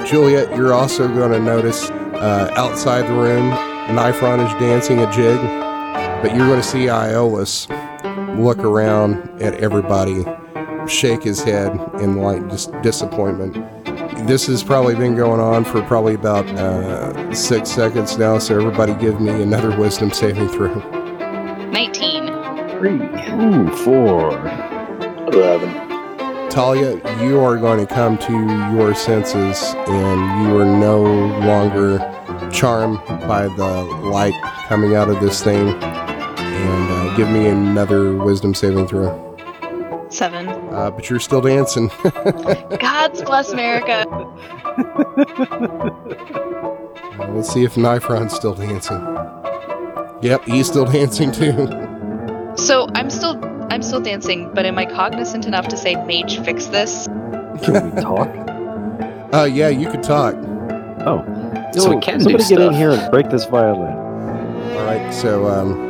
[0.05, 3.51] Juliet, you're also going to notice uh, outside the room,
[3.89, 5.37] Nifron is dancing a jig,
[6.21, 7.67] but you're going to see Iolus
[8.39, 10.25] look around at everybody,
[10.87, 11.71] shake his head
[12.01, 13.55] in like just disappointment.
[14.27, 18.93] This has probably been going on for probably about uh, six seconds now, so everybody
[18.95, 20.73] give me another wisdom saving throw.
[21.71, 22.27] 19.
[22.79, 22.99] Three.
[23.33, 24.31] Ooh, four.
[25.33, 25.89] 11.
[26.49, 28.33] Talia, you are going to come to
[28.75, 31.03] your senses and you are no
[31.45, 31.99] longer
[32.51, 32.97] charmed
[33.27, 34.33] by the light
[34.67, 35.67] coming out of this thing.
[36.59, 39.25] And uh, give me another wisdom saving throw.
[40.09, 40.47] Seven.
[40.47, 41.89] Uh, but you're still dancing.
[42.79, 44.05] God's bless America.
[47.19, 48.99] Uh, let's see if Nifron's still dancing.
[50.21, 51.67] Yep, he's still dancing too.
[52.57, 56.65] So I'm still I'm still dancing, but am I cognizant enough to say mage fix
[56.67, 57.07] this?
[57.63, 58.29] Can we talk?
[59.31, 60.33] Uh, yeah, you could talk.
[61.05, 61.23] Oh.
[61.75, 63.95] So we Yo, can do somebody get in here and break this violin.
[63.95, 65.88] All right, so um,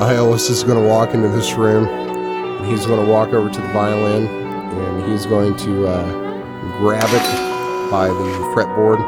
[0.00, 1.86] Iolus is going to walk into this room.
[1.86, 7.08] And he's going to walk over to the violin, and he's going to uh, grab
[7.08, 9.00] it by the fretboard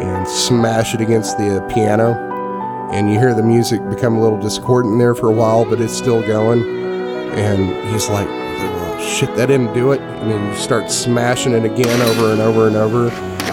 [0.00, 2.12] and smash it against the piano.
[2.92, 5.96] And you hear the music become a little discordant there for a while, but it's
[5.96, 6.62] still going.
[7.32, 11.64] And he's like, "Oh, "Shit, that didn't do it." And then you start smashing it
[11.64, 13.08] again over and over and over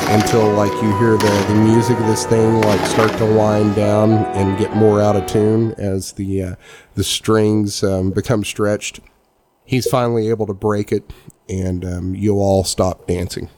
[0.10, 4.12] until like you hear the, the music of this thing like start to wind down
[4.36, 6.56] and get more out of tune as the uh,
[6.96, 9.00] the strings um, become stretched.
[9.66, 11.14] He's finally able to break it,
[11.48, 13.50] and um, you all stop dancing.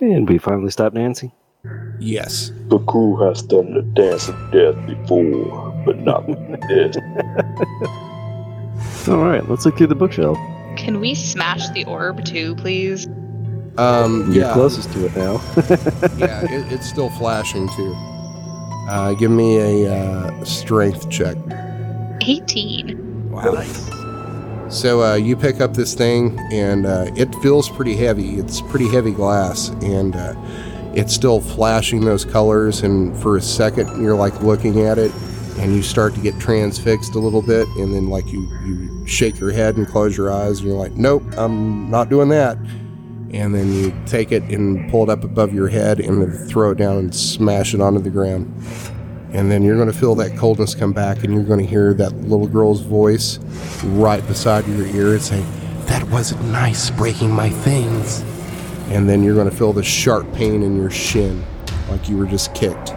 [0.00, 1.30] And we finally stop dancing.
[1.98, 2.52] Yes.
[2.68, 6.96] The crew has done the dance of death before, but not with this.
[9.08, 10.38] All right, let's look through the bookshelf.
[10.76, 13.06] Can we smash the orb too, please?
[13.78, 14.52] Um, You're yeah.
[14.52, 15.34] closest to it now.
[16.16, 16.42] yeah.
[16.44, 17.94] It, it's still flashing too.
[18.88, 21.36] Uh, give me a uh, strength check.
[22.20, 23.30] 18.
[23.30, 23.62] Wow.
[24.68, 28.36] So uh, you pick up this thing, and uh, it feels pretty heavy.
[28.36, 30.34] It's pretty heavy glass, and uh,
[30.94, 32.82] it's still flashing those colors.
[32.82, 35.12] And for a second, you're like looking at it,
[35.58, 39.40] and you start to get transfixed a little bit, and then like you you shake
[39.40, 42.56] your head and close your eyes, and you're like, nope, I'm not doing that.
[43.32, 46.72] And then you take it and pull it up above your head, and then throw
[46.72, 48.52] it down and smash it onto the ground.
[49.32, 51.94] And then you're going to feel that coldness come back, and you're going to hear
[51.94, 53.38] that little girl's voice
[53.84, 55.40] right beside your ear and say,
[55.86, 58.22] That wasn't nice breaking my things.
[58.90, 61.44] And then you're going to feel the sharp pain in your shin,
[61.88, 62.92] like you were just kicked.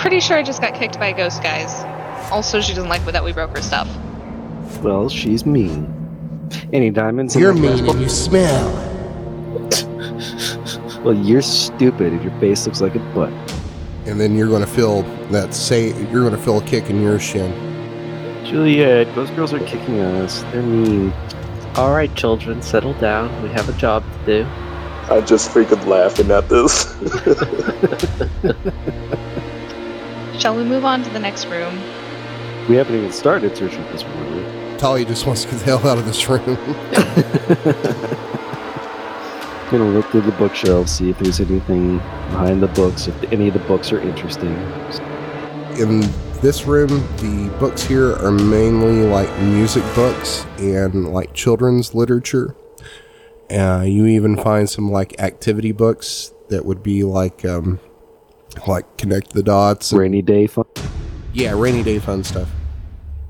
[0.00, 1.84] Pretty sure I just got kicked by a ghost, guys.
[2.32, 3.88] Also, she doesn't like that we broke her stuff.
[4.82, 5.98] Well, she's mean.
[6.72, 7.36] Any diamonds?
[7.36, 8.91] You're that mean and you smell.
[11.02, 11.04] Box?
[11.04, 13.32] Well, you're stupid if your face looks like a butt.
[14.06, 17.00] And then you're going to feel that say, you're going to feel a kick in
[17.00, 17.52] your shin.
[18.44, 20.42] Juliet, those girls are kicking us.
[20.44, 21.12] They're mean.
[21.76, 23.42] All right, children, settle down.
[23.42, 24.44] We have a job to do.
[25.10, 26.92] I'm just freaking laughing at this.
[30.40, 31.80] Shall we move on to the next room?
[32.68, 34.78] We haven't even started searching this room.
[34.78, 36.56] Talia just wants to get the hell out of this room.
[39.72, 43.54] Gonna look through the bookshelves, see if there's anything behind the books, if any of
[43.54, 44.54] the books are interesting.
[45.78, 46.00] in
[46.42, 52.54] this room, the books here are mainly like music books and like children's literature.
[53.50, 57.80] Uh, you even find some like activity books that would be like um,
[58.66, 59.90] like connect the dots.
[59.94, 60.66] Rainy day fun.
[61.32, 62.50] Yeah, rainy day fun stuff.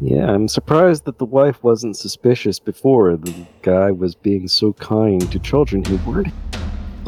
[0.02, 3.16] Yeah, I'm surprised that the wife wasn't suspicious before.
[3.16, 6.34] The guy was being so kind to children who weren't.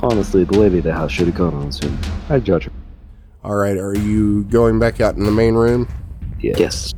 [0.00, 1.98] Honestly, the lady of the house should have gone on soon.
[2.28, 2.72] I judge her.
[3.42, 5.88] All right, are you going back out in the main room?
[6.38, 6.54] Yeah.
[6.56, 6.94] Yes.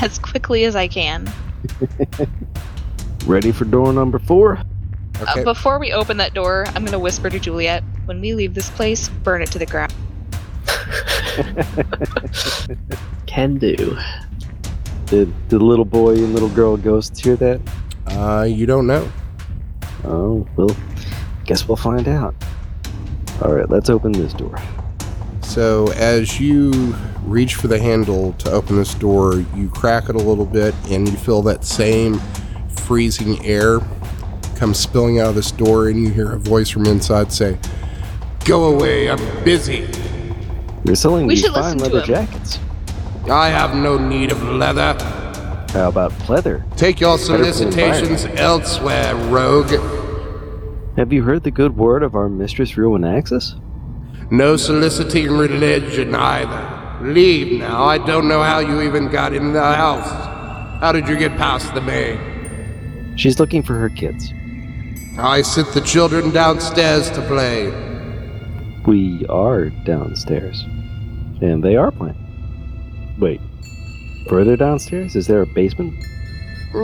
[0.00, 1.28] As quickly as I can.
[3.26, 4.62] Ready for door number four?
[5.20, 5.40] Okay.
[5.40, 8.54] Uh, before we open that door, I'm going to whisper to Juliet when we leave
[8.54, 9.92] this place, burn it to the ground.
[13.26, 13.98] Can do.
[15.10, 17.60] Did, did the little boy and little girl ghosts hear that?
[18.06, 19.10] Uh, you don't know.
[20.04, 20.74] Oh, well,
[21.44, 22.34] guess we'll find out.
[23.42, 24.56] All right, let's open this door.
[25.42, 26.94] So as you
[27.24, 31.08] reach for the handle to open this door, you crack it a little bit, and
[31.08, 32.20] you feel that same
[32.76, 33.80] freezing air
[34.56, 37.58] come spilling out of this door, and you hear a voice from inside say,
[38.44, 39.10] "Go away!
[39.10, 39.86] I'm busy.
[40.84, 42.26] They're selling We these should fine listen to leather him.
[42.26, 42.58] jackets.
[43.28, 44.94] I have no need of leather.
[45.72, 46.64] How about pleather?
[46.76, 49.70] Take your Better for the solicitations elsewhere, rogue.
[50.96, 53.60] Have you heard the good word of our mistress Ruinaxis?
[54.32, 57.02] No soliciting religion either.
[57.02, 57.84] Leave now.
[57.84, 60.10] I don't know how you even got in the house.
[60.80, 62.18] How did you get past the maid?"
[63.16, 64.32] She's looking for her kids.
[65.18, 67.70] I sent the children downstairs to play.
[68.86, 70.64] We are downstairs.
[71.42, 72.16] And they are playing.
[73.20, 73.40] Wait.
[74.28, 75.14] Further downstairs?
[75.16, 75.94] Is there a basement?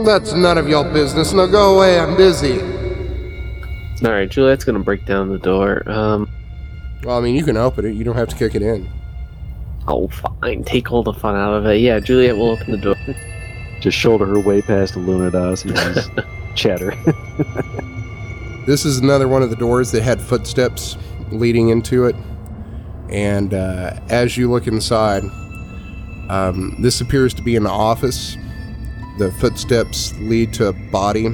[0.05, 1.33] That's none of your business.
[1.33, 2.59] Now go away, I'm busy.
[4.05, 5.83] All right, Juliet's gonna break down the door.
[5.89, 6.29] Um,
[7.03, 8.89] Well, I mean, you can open it, you don't have to kick it in.
[9.87, 10.63] oh, fine.
[10.63, 11.79] Take all the fun out of it.
[11.79, 12.95] Yeah, Juliet will open the door.
[13.79, 16.09] Just shoulder her way past the Lunadas and just
[16.55, 16.93] chatter.
[18.65, 20.97] This is another one of the doors that had footsteps
[21.31, 22.17] leading into it.
[23.09, 25.23] And uh, as you look inside,
[26.29, 28.37] um, this appears to be an office.
[29.17, 31.29] The footsteps lead to a body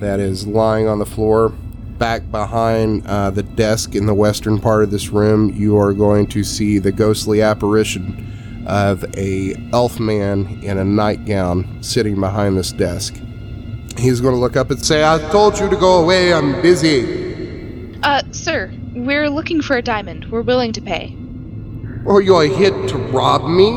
[0.00, 1.50] that is lying on the floor.
[1.98, 6.26] Back behind uh, the desk in the western part of this room, you are going
[6.28, 12.72] to see the ghostly apparition of a elf man in a nightgown sitting behind this
[12.72, 13.14] desk.
[13.96, 17.96] He's going to look up and say, I told you to go away, I'm busy.
[18.02, 20.30] Uh, sir, we're looking for a diamond.
[20.30, 21.15] We're willing to pay.
[22.08, 23.70] Oh, you're here to rob me?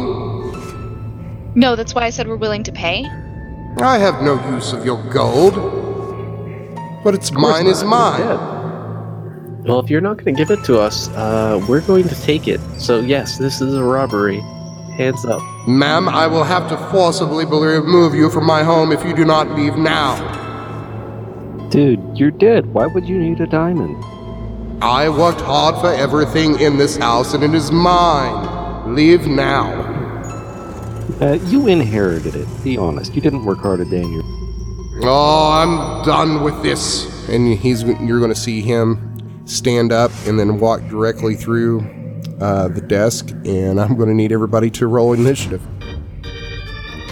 [1.56, 3.06] No, that's why I said we're willing to pay.
[3.82, 5.56] I have no use of your gold.
[7.04, 8.22] But it's mine is mine.
[9.64, 12.60] Well, if you're not gonna give it to us, uh, we're going to take it.
[12.78, 14.42] So yes, this is a robbery.
[14.98, 15.42] Hands up.
[15.68, 19.50] Ma'am, I will have to forcibly remove you from my home if you do not
[19.58, 20.18] leave now.
[21.70, 22.74] Dude, you're dead.
[22.74, 24.04] Why would you need a diamond?
[24.82, 28.96] I worked hard for everything in this house and it is mine.
[28.96, 29.74] Leave now.
[31.20, 32.48] Uh, you inherited it.
[32.64, 33.14] Be honest.
[33.14, 34.24] You didn't work hard a day in your.
[35.04, 37.28] Oh, I'm done with this.
[37.28, 41.82] And he's you're going to see him stand up and then walk directly through
[42.40, 43.32] uh, the desk.
[43.44, 45.62] And I'm going to need everybody to roll initiative.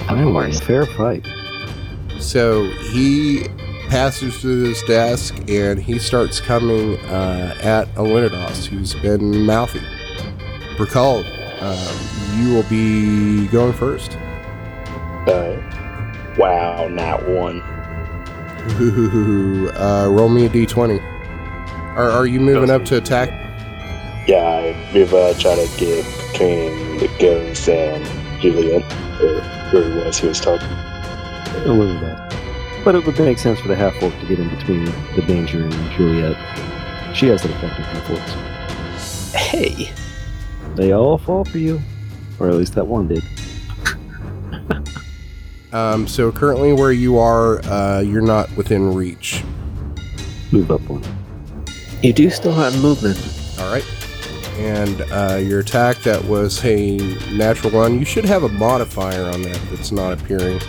[0.08, 1.28] Fine, fair fight.
[2.20, 3.46] So he
[3.90, 9.82] passes through his desk and he starts coming uh, at Alunidos, who's been mouthy.
[10.80, 11.24] Recall,
[11.62, 11.98] um,
[12.36, 14.18] you will be going first.
[15.28, 16.38] Alright.
[16.38, 17.64] Wow, not one.
[18.80, 21.02] Ooh, uh, roll me a d20.
[21.96, 23.30] Are, are you moving up to attack?
[24.28, 28.06] Yeah, I, we've uh, tried to get between the ghost and
[28.42, 28.84] Juliet,
[29.22, 30.68] or who it was he was talking.
[30.68, 32.27] A little bit.
[32.88, 35.62] But it would make sense for the half orc to get in between the danger
[35.62, 36.38] and Juliet.
[37.14, 39.36] She has an effect on half orcs.
[39.36, 39.92] Hey,
[40.76, 41.82] They all fall for you.
[42.40, 43.24] Or at least that one did.
[45.74, 49.44] Um, so currently where you are, uh, you're not within reach.
[50.54, 51.04] Move up one.
[52.02, 53.18] you do still have movement.
[53.60, 53.86] All right.
[54.56, 56.98] And uh, your attack that was a
[57.34, 60.62] natural one, you should have a modifier on that that's not appearing.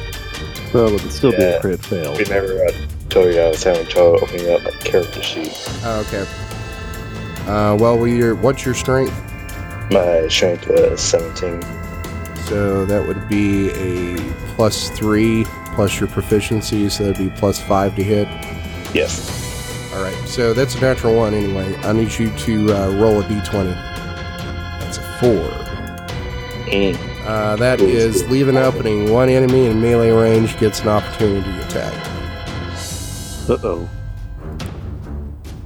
[0.75, 1.49] Well, it would still be Yeah.
[1.57, 2.16] a crit fail.
[2.16, 2.71] Remember, I
[3.09, 5.53] told you I was having trouble opening up my character sheet.
[5.85, 6.27] Oh, okay.
[7.51, 9.14] Uh, well, we your, what's your strength?
[9.91, 11.62] My strength was 17.
[12.45, 14.16] So that would be a
[14.57, 15.45] plus three
[15.75, 18.27] plus your proficiency, so that'd be plus five to hit.
[18.95, 19.93] Yes.
[19.95, 20.14] All right.
[20.29, 21.75] So that's a natural one anyway.
[21.79, 23.75] I need you to uh, roll a d20.
[24.81, 25.49] That's a four.
[26.71, 26.99] Mm.
[27.29, 29.12] Uh, that is leave an opening.
[29.12, 32.07] One enemy in melee range gets an opportunity to attack.
[33.51, 33.89] Uh oh.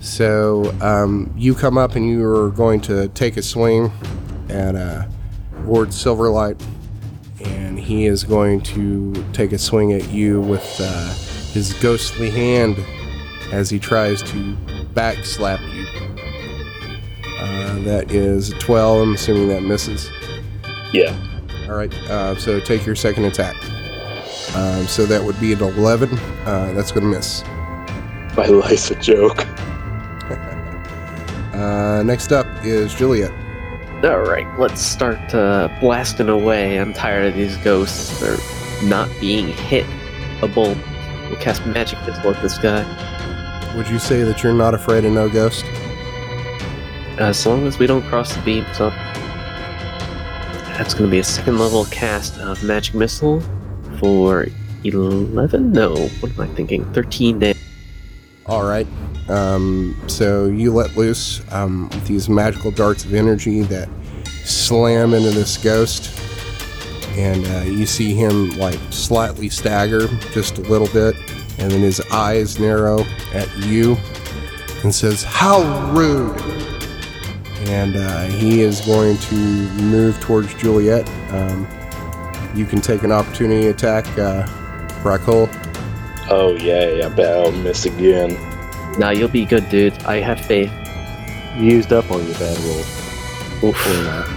[0.01, 3.93] So um, you come up and you are going to take a swing
[4.49, 5.05] at uh,
[5.65, 6.61] Lord Silverlight,
[7.45, 11.15] and he is going to take a swing at you with uh,
[11.53, 12.77] his ghostly hand
[13.53, 14.57] as he tries to
[14.95, 15.87] backslap you.
[17.39, 19.03] Uh, that is a 12.
[19.03, 20.11] I'm assuming that misses.
[20.93, 21.17] Yeah.
[21.73, 23.57] All right, uh, so take your second attack.
[24.55, 26.18] Um, so that would be an 11.
[26.45, 27.43] Uh, that's going to miss.
[28.37, 29.47] My life's a joke.
[31.53, 33.31] Uh, next up is Juliet.
[34.03, 36.81] All right, let's start uh, blasting away.
[36.81, 38.18] I'm tired of these ghosts.
[38.18, 38.39] They're
[38.83, 39.87] not being hit.
[40.43, 40.79] A bolt.
[41.29, 42.83] We'll cast magic missile at this guy.
[43.77, 45.64] Would you say that you're not afraid of no ghost?
[47.18, 48.91] As long as we don't cross the beam, so
[50.77, 53.43] that's going to be a second level cast of magic missile
[53.99, 54.49] for
[54.85, 55.73] 11.
[55.73, 56.85] No, what am I thinking?
[56.93, 57.59] 13 damage.
[58.47, 58.87] All right.
[59.29, 63.89] Um, so you let loose um, these magical darts of energy that
[64.45, 66.11] slam into this ghost,
[67.11, 71.14] and uh, you see him like slightly stagger just a little bit,
[71.59, 73.97] and then his eyes narrow at you
[74.83, 76.72] and says, "How rude!"
[77.73, 81.09] And uh, he is going to move towards Juliet.
[81.31, 81.66] Um,
[82.55, 84.47] you can take an opportunity attack, uh,
[85.03, 85.49] Brakul.
[86.31, 88.35] Oh, yeah, I bet I'll miss again.
[88.99, 89.95] Nah, you'll be good, dude.
[90.03, 90.70] I have faith.
[91.57, 93.64] You used up all your bad rolls.
[93.64, 94.05] Oof.
[94.05, 94.29] Not.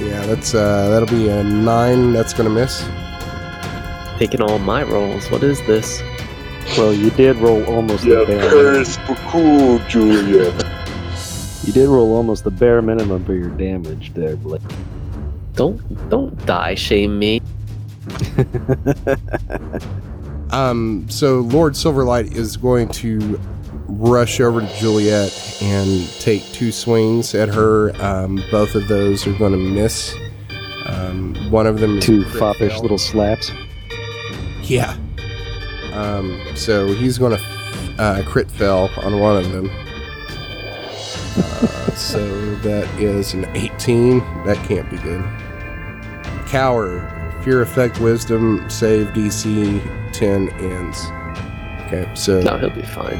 [0.00, 2.12] Yeah, that's uh, that'll be a nine.
[2.12, 2.86] That's gonna miss.
[4.18, 5.30] Taking all my rolls.
[5.30, 6.02] What is this?
[6.76, 10.73] Well, you did roll almost Yeah, the curse for cool, Juliet.
[11.66, 14.62] You did roll almost the bare minimum for your damage there, Blake.
[15.54, 17.40] Don't don't die, shame me.
[20.50, 23.40] Um, so Lord Silverlight is going to
[23.88, 27.90] rush over to Juliet and take two swings at her.
[28.00, 30.14] Um, both of those are going to miss.
[30.86, 32.82] Um, one of them Two a foppish fail.
[32.82, 33.50] little slaps.
[34.62, 34.96] Yeah.
[35.92, 37.42] Um, so he's going to
[37.98, 39.68] uh, crit fail on one of them.
[41.36, 44.18] Uh, so that is an 18.
[44.44, 45.24] That can't be good.
[46.48, 47.10] Cower.
[47.42, 51.06] Fear effect wisdom save DC 10 ends.
[51.86, 53.18] Okay, so No, he'll be fine.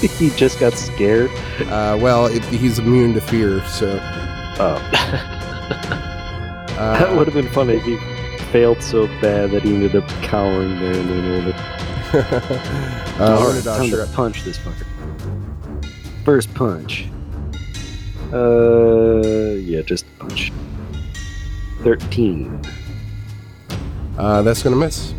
[0.18, 1.30] he just got scared.
[1.66, 4.00] uh, well, it, he's immune to fear, so
[4.58, 4.76] Oh,
[6.78, 7.98] uh, that would have been funny if he
[8.46, 11.54] failed so bad that he ended up cowering there in the middle of it.
[13.20, 14.86] uh, Alright, Ornidosh, time to punch this fucker.
[16.26, 17.06] First punch.
[18.32, 19.20] Uh,
[19.62, 20.52] yeah, just a punch.
[21.84, 22.60] Thirteen.
[24.18, 25.14] Uh, that's gonna miss.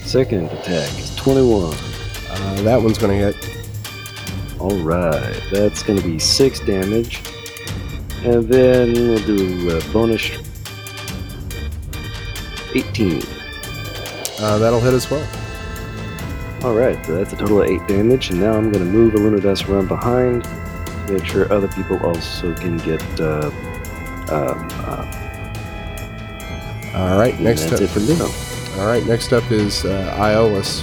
[0.00, 1.76] Second attack is twenty-one.
[2.28, 3.36] Uh, that one's gonna hit.
[4.58, 7.22] All right, that's going to be six damage,
[8.24, 10.32] and then we'll do a bonus.
[12.74, 13.22] Eighteen.
[14.40, 15.41] Uh, that'll hit as well.
[16.64, 19.14] All right, so that's a total of eight damage, and now I'm going to move
[19.14, 23.02] Illuminadust around behind to make sure other people also can get.
[23.20, 23.50] Uh,
[24.30, 25.04] um, uh,
[26.94, 27.80] All right, and next that's up.
[27.80, 28.16] it for me.
[28.80, 30.82] All right, next up is uh, Iolus,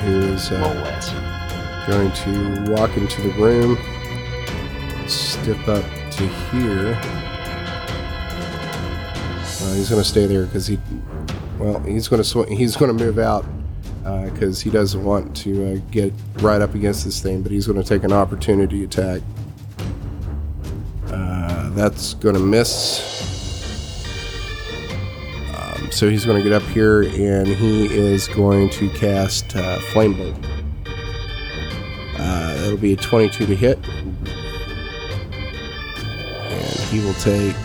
[0.00, 3.76] who's uh, going to walk into the room,
[5.06, 6.98] step up to here.
[9.60, 10.78] Uh, he's going to stay there because he,
[11.58, 13.44] well, he's going to sw- he's going to move out
[14.38, 17.80] because he doesn't want to uh, get right up against this thing, but he's going
[17.80, 19.20] to take an opportunity attack.
[21.06, 23.00] Uh, that's going to miss.
[25.54, 29.78] Um, so he's going to get up here and he is going to cast uh,
[29.92, 30.36] Flame Bolt.
[32.18, 33.78] Uh, that'll be a 22 to hit.
[36.50, 37.56] And he will take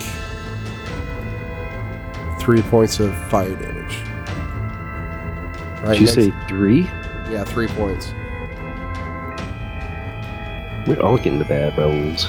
[2.40, 3.83] three points of fire damage.
[5.84, 6.82] Right Did you next- say three?
[7.30, 8.14] Yeah, three points.
[10.88, 12.26] We're all getting the bad rolls.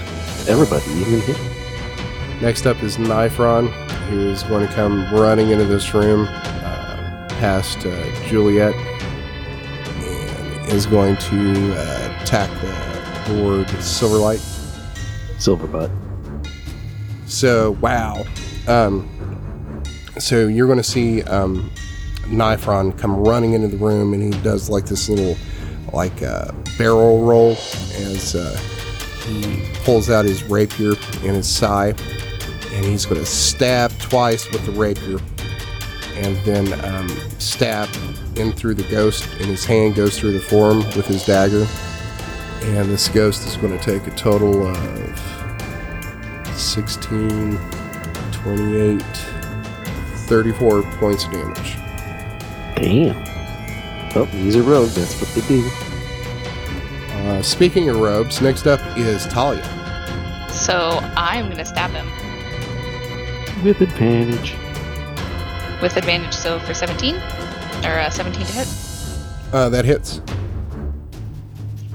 [0.49, 2.41] Everybody, even him.
[2.41, 3.69] Next up is Nifron,
[4.09, 10.87] who is going to come running into this room uh, past uh, Juliet and is
[10.87, 12.51] going to uh, attack
[13.27, 14.39] the Lord Silverlight.
[15.39, 15.91] Silverbutt.
[17.27, 18.25] So, wow.
[18.69, 19.09] Um,
[20.19, 21.71] so you're going to see um,
[22.27, 25.37] Nifron come running into the room, and he does like this little,
[25.93, 28.59] like uh, barrel roll as uh,
[29.27, 31.89] he pulls out his rapier and his sai,
[32.73, 35.19] and he's going to stab twice with the rapier,
[36.15, 37.09] and then um,
[37.39, 37.89] stab
[38.37, 41.67] in through the ghost, and his hand goes through the form with his dagger,
[42.63, 45.19] and this ghost is going to take a total of
[46.57, 47.59] 16,
[48.33, 49.03] 28,
[50.27, 51.84] 34 points of damage.
[52.77, 53.23] Damn.
[54.15, 54.91] Well, he's a rogue.
[54.91, 55.69] That's what they do.
[57.29, 59.63] Uh, speaking of robes, next up is Talia.
[60.53, 62.07] So I'm gonna stab him
[63.65, 64.55] With advantage.
[65.83, 66.33] with advantage.
[66.35, 68.69] So for 17 or uh, 17 to hit,
[69.53, 70.21] Uh, that hits.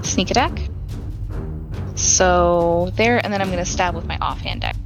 [0.02, 0.52] sneak attack.
[1.94, 4.76] So there, and then I'm gonna stab with my offhand deck.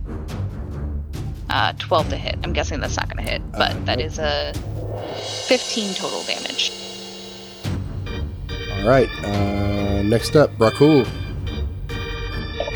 [1.50, 2.36] Uh, 12 to hit.
[2.42, 4.06] I'm guessing that's not gonna hit, but Uh, that nope.
[4.06, 4.52] is a
[5.48, 6.72] 15 total damage.
[8.72, 9.08] All right.
[9.24, 11.06] Uh, next up, Brakul.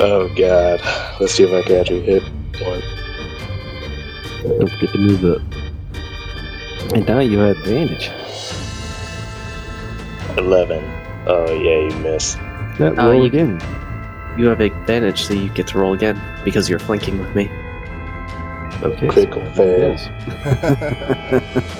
[0.00, 0.80] Oh god.
[1.20, 2.22] Let's see if I can actually hit
[2.62, 2.82] one.
[4.58, 5.42] Don't forget to move up.
[6.94, 8.10] And now you have advantage.
[10.38, 10.84] 11.
[11.26, 12.38] Oh yeah, you missed.
[12.78, 13.60] That Oh, roll you- again.
[14.38, 17.50] You have advantage, so you get to roll again because you're flanking with me.
[18.84, 19.08] Okay.
[19.08, 19.96] Critical fail.
[19.98, 20.08] Yes.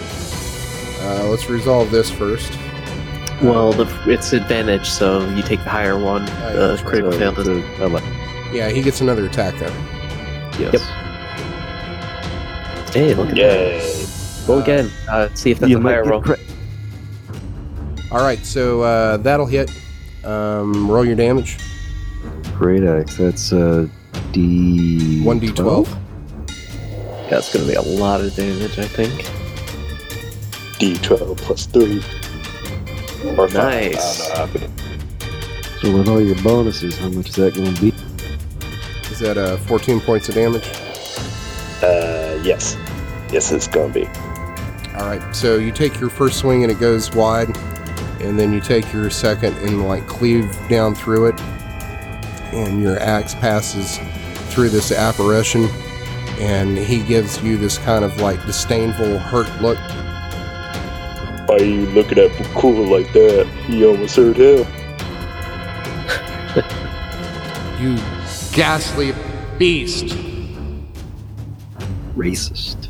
[1.01, 2.53] Uh, let's resolve this first.
[3.43, 6.27] Well, the, it's advantage, so you take the higher one.
[6.27, 7.63] yeah, the that's critical So fail it's doesn't.
[7.81, 9.73] a ele- Yeah, he gets another attack then.
[10.59, 10.83] Yes.
[12.93, 13.79] Hey, look at Yay.
[13.81, 14.45] that.
[14.49, 14.91] Roll again.
[15.09, 16.21] Uh, see if that's a might higher roll.
[16.23, 16.41] crit-
[18.11, 19.71] All right, so uh, that'll hit.
[20.25, 21.59] Um, roll your damage.
[22.57, 23.17] Great axe.
[23.17, 23.87] That's uh,
[24.33, 25.23] D.
[25.25, 25.87] 1d12.
[27.31, 29.31] Yeah, it's gonna be a lot of damage, I think.
[30.79, 31.99] D12 plus 3.
[33.37, 33.55] Or 5.
[33.55, 34.31] Nice.
[34.31, 34.69] I don't know
[35.83, 37.95] So with all your bonuses, how much is that going to be?
[39.11, 40.69] Is that uh, 14 points of damage?
[41.83, 42.77] Uh, yes.
[43.33, 44.07] Yes, it's gonna be.
[44.97, 47.57] All right, so you take your first swing and it goes wide,
[48.21, 51.41] and then you take your second and like cleave down through it,
[52.53, 53.99] and your axe passes
[54.53, 55.65] through this apparition,
[56.39, 59.79] and he gives you this kind of like disdainful, hurt look.
[61.59, 63.49] Why are you looking at cool like that?
[63.67, 64.65] He almost hurt him.
[67.81, 67.97] You
[68.53, 69.13] ghastly
[69.57, 70.07] beast!
[72.17, 72.89] Racist.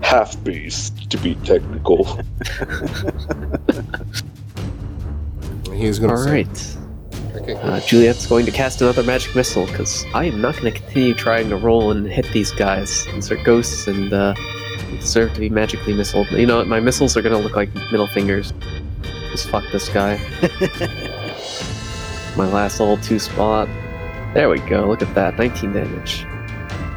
[0.00, 2.04] Half beast, to be technical.
[5.72, 6.76] He's gonna All say, right.
[7.34, 7.54] Okay.
[7.54, 11.14] Uh, Juliet's going to cast another magic missile because I am not going to continue
[11.14, 13.06] trying to roll and hit these guys.
[13.06, 14.53] These are ghosts and uh, they
[14.94, 16.30] deserve to be magically missiled.
[16.30, 16.66] You know what?
[16.66, 18.52] My missiles are going to look like middle fingers.
[19.30, 20.16] Just fuck this guy.
[22.36, 23.68] My last level 2 spot.
[24.34, 24.88] There we go.
[24.88, 25.38] Look at that.
[25.38, 26.24] 19 damage.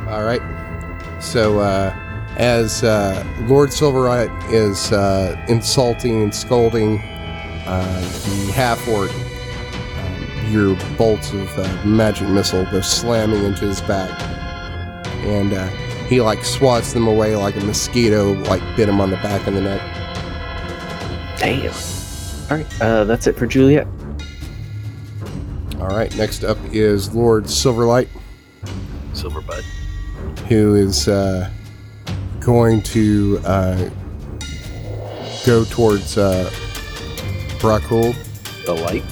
[0.08, 0.42] All right.
[1.22, 1.96] So, uh,
[2.38, 10.76] as uh, Lord Silverlight is uh, insulting and scolding uh, the half orc, um, your
[10.98, 14.22] bolts of uh, magic missile go slamming into his back,
[15.24, 15.68] and uh,
[16.08, 19.54] he like swats them away like a mosquito, like bit him on the back of
[19.54, 19.82] the neck.
[21.38, 21.74] Damn.
[22.50, 23.88] Alright, uh, that's it for Juliet.
[25.80, 26.14] All right.
[26.18, 28.08] Next up is Lord Silverlight.
[29.14, 29.64] Silverbud.
[30.48, 31.50] who is uh,
[32.40, 33.90] going to uh,
[35.46, 36.50] go towards uh,
[37.60, 38.14] Brakul,
[38.66, 39.04] The light.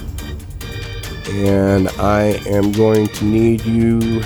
[1.30, 4.22] and I am going to need you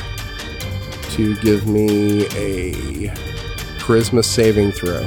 [1.19, 2.71] to give me a
[3.83, 5.03] charisma saving throw.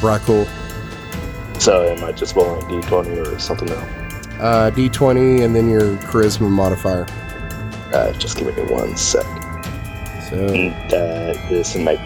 [0.00, 0.48] Brakul,
[1.60, 3.84] So am I just rolling a d20 or something else?
[4.40, 7.06] uh, d20, and then your charisma modifier.
[7.92, 9.22] Uh, just give me one sec.
[10.28, 12.00] So Mm, That is night.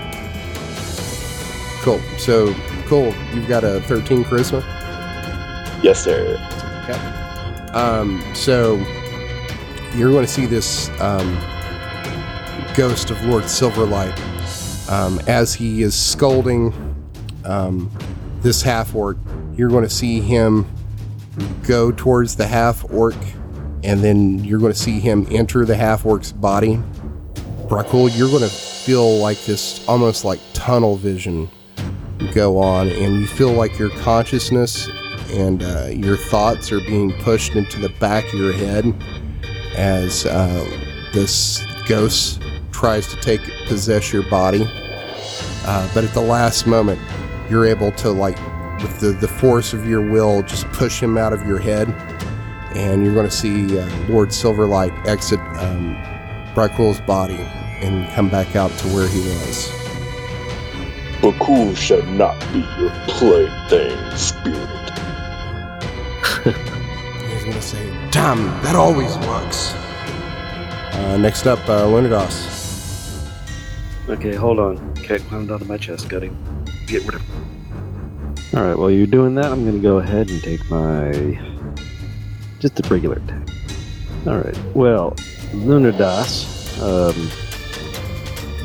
[1.83, 2.01] cool.
[2.19, 2.55] So
[2.87, 3.15] cool.
[3.33, 4.61] You've got a 13 charisma.
[5.83, 6.37] Yes, sir.
[6.85, 6.99] Okay.
[7.73, 8.77] Um, so
[9.95, 11.37] you're going to see this um,
[12.75, 14.19] ghost of Lord Silverlight
[14.91, 16.73] um, as he is scolding
[17.45, 17.91] um,
[18.41, 19.17] this half orc.
[19.57, 20.67] You're going to see him
[21.67, 23.17] go towards the half orc,
[23.83, 26.81] and then you're going to see him enter the half orc's body.
[27.67, 31.49] Brakul, you're going to feel like this almost like tunnel vision
[32.33, 34.89] go on, and you feel like your consciousness
[35.31, 38.95] and uh, your thoughts are being pushed into the back of your head
[39.77, 40.65] as uh,
[41.13, 42.44] this ghost
[42.75, 44.67] tries to take possess your body.
[45.67, 47.01] Uh, but at the last moment,
[47.49, 48.37] you're able to like,
[48.83, 51.89] with the, the force of your will, just push him out of your head,
[52.75, 55.95] and you're going to see uh, Lord Silverlight exit um,
[57.07, 57.39] body
[57.81, 59.69] and come back out to where he was.
[61.21, 64.91] Brakul shall not be your plaything, spirit.
[67.31, 69.73] He's going to say, "Damn, that always works."
[70.95, 72.54] Uh, next up, uh, Lunados.
[74.07, 74.77] Okay, hold on.
[74.97, 76.37] Can't Cat climbed onto my chest, got him.
[76.87, 80.43] Get rid of All right, while you're doing that, I'm going to go ahead and
[80.43, 81.11] take my.
[82.61, 83.49] just a regular attack.
[84.27, 85.13] All right, well,
[85.53, 87.31] Lunadas um,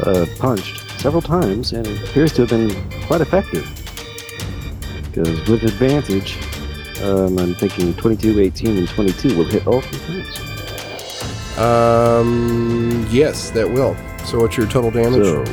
[0.06, 2.72] uh, punched several times and it appears to have been
[3.04, 3.66] quite effective.
[5.06, 6.38] Because with advantage,
[7.02, 11.58] um, I'm thinking 22, 18, and 22 will hit all three times.
[11.58, 13.96] Um, yes, that will.
[14.30, 15.24] So, what's your total damage?
[15.24, 15.44] So,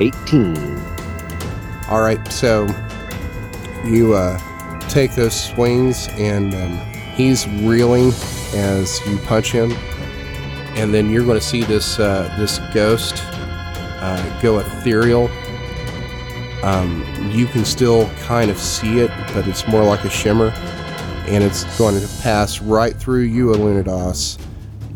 [0.00, 0.56] 18.
[1.90, 2.66] All right, so
[3.84, 4.38] you uh,
[4.88, 6.78] take those swings, and um,
[7.14, 8.12] he's reeling
[8.54, 9.72] as you punch him,
[10.78, 15.28] and then you're going to see this uh, this ghost uh, go ethereal.
[16.62, 20.54] Um, you can still kind of see it, but it's more like a shimmer,
[21.26, 24.38] and it's going to pass right through you, Alunados,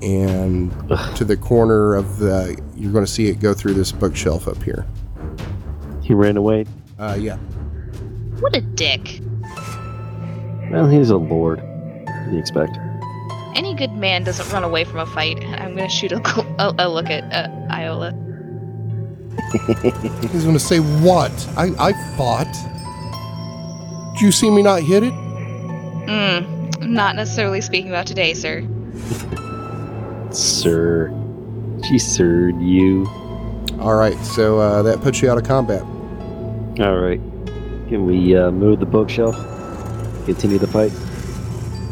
[0.03, 0.70] and
[1.16, 2.61] to the corner of the.
[2.76, 4.86] You're going to see it go through this bookshelf up here.
[6.03, 6.66] He ran away.
[6.98, 7.36] Uh, yeah.
[8.40, 9.20] What a dick.
[10.70, 11.61] Well, he's a lord.
[11.61, 12.76] What do you expect?
[13.55, 15.44] Any good man doesn't run away from a fight.
[15.44, 16.18] I'm gonna shoot a,
[16.59, 18.18] a, a look at uh, Iolus.
[20.32, 21.32] He's going to say, What?
[21.57, 22.53] I, I fought.
[24.14, 25.12] Did you see me not hit it?
[25.12, 26.92] Hmm.
[26.92, 28.62] Not necessarily speaking about today, sir.
[30.35, 31.12] Sir.
[31.89, 33.07] She sirred you.
[33.80, 35.83] All right, so uh, that puts you out of combat.
[36.80, 37.20] All right.
[37.89, 39.35] Can we uh, move the bookshelf?
[40.24, 40.93] Continue the fight?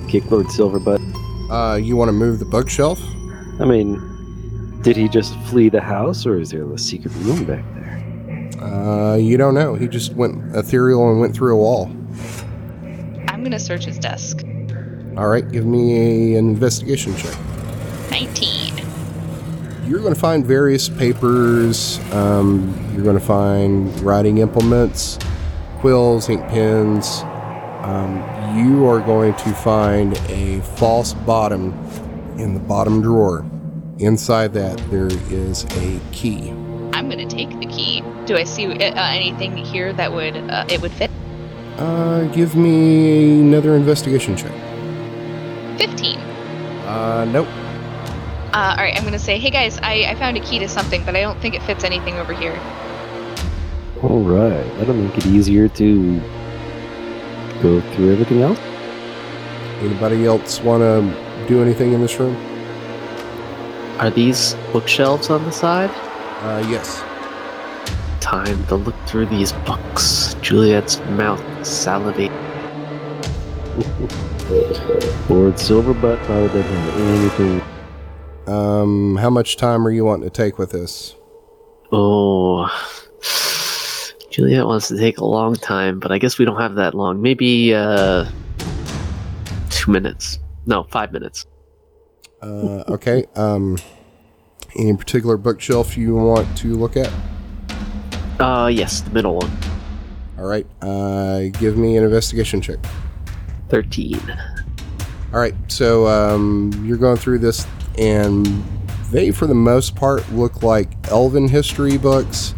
[0.08, 1.00] Kick Lord Silverbutt?
[1.50, 3.00] Uh, you want to move the bookshelf?
[3.60, 7.64] I mean, did he just flee the house, or is there a secret room back
[7.74, 8.62] there?
[8.62, 9.74] Uh, you don't know.
[9.74, 11.86] He just went ethereal and went through a wall.
[13.28, 14.44] I'm gonna search his desk.
[15.16, 17.36] All right, give me an investigation check.
[18.10, 18.76] 19.
[19.86, 21.98] You're going to find various papers.
[22.12, 25.18] Um, you're going to find writing implements,
[25.78, 27.22] quills, ink pens.
[27.82, 28.22] Um,
[28.56, 31.72] you are going to find a false bottom
[32.38, 33.44] in the bottom drawer.
[33.98, 36.50] Inside that, there is a key.
[36.92, 38.02] I'm gonna take the key.
[38.26, 41.10] Do I see uh, anything here that would uh, it would fit?
[41.76, 44.52] Uh, give me another investigation check.
[45.78, 46.18] 15.
[46.18, 47.48] Uh, nope.
[48.52, 51.04] Uh, all right, I'm gonna say, hey guys, I, I found a key to something,
[51.04, 52.58] but I don't think it fits anything over here.
[54.02, 54.64] All right.
[54.78, 56.20] That'll make it easier to
[57.62, 58.58] go through everything else.
[59.80, 62.34] Anybody else want to do anything in this room?
[63.98, 65.90] Are these bookshelves on the side?
[66.42, 67.02] Uh, yes.
[68.20, 70.34] Time to look through these books.
[70.40, 72.32] Juliet's mouth salivate.
[75.28, 77.69] Lord Silverbutt probably doesn't have anything.
[78.46, 81.14] Um, how much time are you wanting to take with this?
[81.92, 82.68] Oh.
[84.30, 87.20] Juliet wants to take a long time, but I guess we don't have that long.
[87.20, 88.26] Maybe, uh.
[89.70, 90.38] Two minutes.
[90.66, 91.46] No, five minutes.
[92.42, 93.26] Uh, okay.
[93.34, 93.78] Um,
[94.76, 97.12] any particular bookshelf you want to look at?
[98.38, 99.50] Uh, yes, the middle one.
[100.38, 100.66] All right.
[100.80, 102.78] Uh, give me an investigation check.
[103.68, 104.18] 13.
[105.32, 105.54] All right.
[105.68, 107.66] So um, you're going through this,
[108.00, 108.64] and
[109.10, 112.54] they, for the most part, look like elven history books,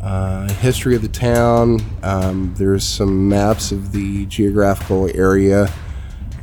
[0.00, 1.80] uh, history of the town.
[2.02, 5.68] Um, there's some maps of the geographical area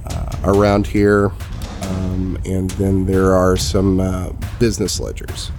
[0.05, 1.31] uh, around here,
[1.83, 5.51] um, and then there are some uh, business ledgers.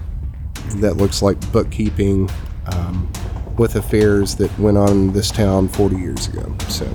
[0.76, 2.28] That looks like bookkeeping
[2.66, 3.11] um,
[3.57, 6.55] with affairs that went on in this town 40 years ago.
[6.68, 6.87] So,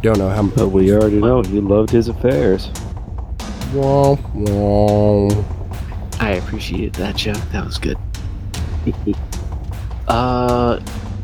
[0.00, 0.44] don't know how.
[0.44, 2.70] But we already know he loved his affairs.
[3.72, 5.44] Wah, wah.
[6.20, 7.36] I appreciated that joke.
[7.52, 7.98] That was good.
[10.08, 10.80] uh,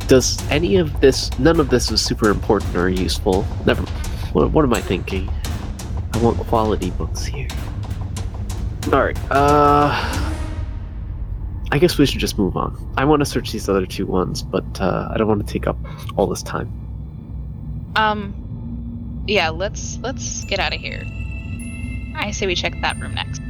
[0.09, 1.37] does any of this?
[1.39, 3.47] None of this is super important or useful.
[3.65, 3.83] Never.
[4.33, 5.31] What, what am I thinking?
[6.13, 7.49] I want quality books here.
[8.93, 9.19] All right.
[9.31, 10.33] Uh,
[11.71, 12.77] I guess we should just move on.
[12.97, 15.67] I want to search these other two ones, but uh, I don't want to take
[15.67, 15.79] up
[16.17, 16.71] all this time.
[17.97, 21.05] Um, yeah, let's let's get out of here.
[22.15, 23.43] I say we check that room next.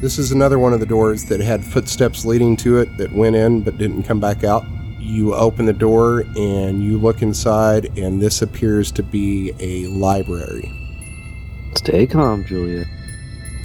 [0.00, 3.34] This is another one of the doors that had footsteps leading to it that went
[3.34, 4.64] in but didn't come back out.
[4.98, 10.70] You open the door and you look inside, and this appears to be a library.
[11.74, 12.84] Stay calm, Julia.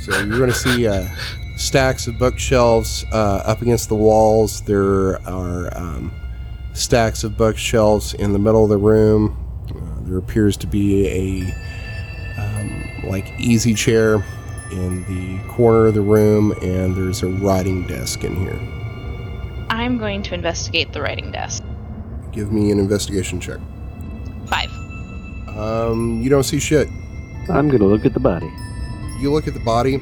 [0.01, 1.07] So you're going to see uh,
[1.55, 4.61] stacks of bookshelves uh, up against the walls.
[4.61, 6.11] There are um,
[6.73, 9.37] stacks of bookshelves in the middle of the room.
[9.69, 11.55] Uh, there appears to be a
[13.05, 14.23] like easy chair
[14.71, 18.59] in the corner of the room, and there's a writing desk in here.
[19.69, 21.63] I'm going to investigate the writing desk.
[22.31, 23.59] Give me an investigation check.
[24.47, 24.69] Five.
[25.55, 26.87] Um, you don't see shit.
[27.49, 28.49] I'm gonna look at the body.
[29.19, 29.95] you look at the body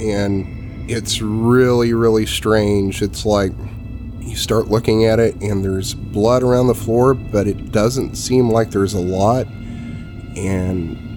[0.00, 3.52] and it's really really strange it's like
[4.20, 8.50] you start looking at it and there's blood around the floor but it doesn't seem
[8.50, 9.46] like there's a lot
[10.36, 11.11] and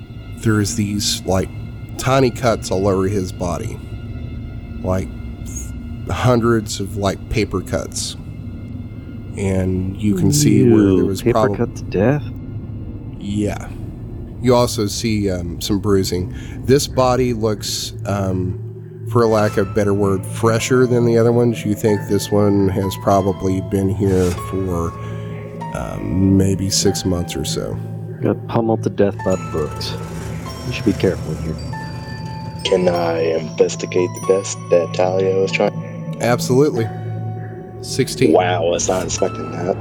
[0.46, 1.50] there's these like
[1.98, 3.78] tiny cuts all over his body
[4.82, 5.10] like
[6.10, 8.16] hundreds of like paper cuts
[9.38, 12.24] and you can see where there was paper probably cut to death.
[13.20, 13.70] yeah.
[14.42, 16.36] You also see um, some bruising.
[16.66, 21.66] This body looks, um, for lack of a better word, fresher than the other ones.
[21.66, 24.92] You think this one has probably been here for
[25.76, 27.74] um, maybe six months or so.
[28.22, 29.94] Got pummeled to death by books.
[30.66, 31.56] You should be careful in here.
[32.64, 36.18] Can I investigate the desk that Talia was trying?
[36.22, 36.88] Absolutely.
[37.84, 38.32] 16.
[38.34, 39.76] Wow, I was not expecting that.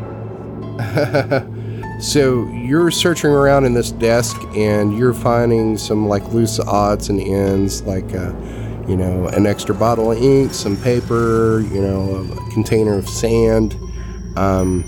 [2.01, 7.21] so you're searching around in this desk and you're finding some like loose odds and
[7.21, 8.33] ends, like uh,
[8.87, 13.75] you know, an extra bottle of ink, some paper, you know, a container of sand.
[14.37, 14.85] Um,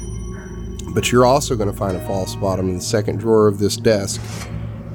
[0.94, 3.76] but you're also going to find a false bottom in the second drawer of this
[3.76, 4.20] desk,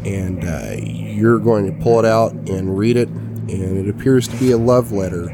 [0.06, 4.36] and uh, you're going to pull it out and read it, and it appears to
[4.38, 5.30] be a love letter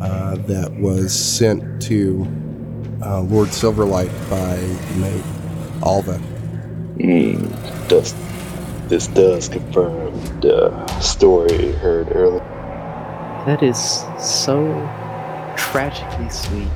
[0.00, 2.26] uh, that was sent to
[3.02, 4.56] uh, Lord Silverlight by
[4.98, 5.24] Maid
[5.82, 6.18] Alva.
[6.98, 7.46] Hmm.
[7.88, 8.14] Does
[8.88, 12.40] this does confirm the story heard earlier?
[13.46, 14.66] That is so
[15.56, 16.68] tragically sweet.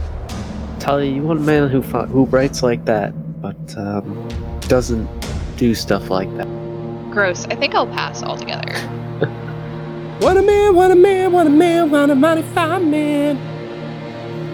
[0.79, 4.29] Talia, you want a man who fi- who writes like that, but um,
[4.69, 5.09] doesn't
[5.57, 6.64] do stuff like that.
[7.15, 7.47] Gross.
[7.47, 8.73] I think I'll pass altogether.
[10.21, 13.37] What a man, what a man, what a man, what a mighty fine man.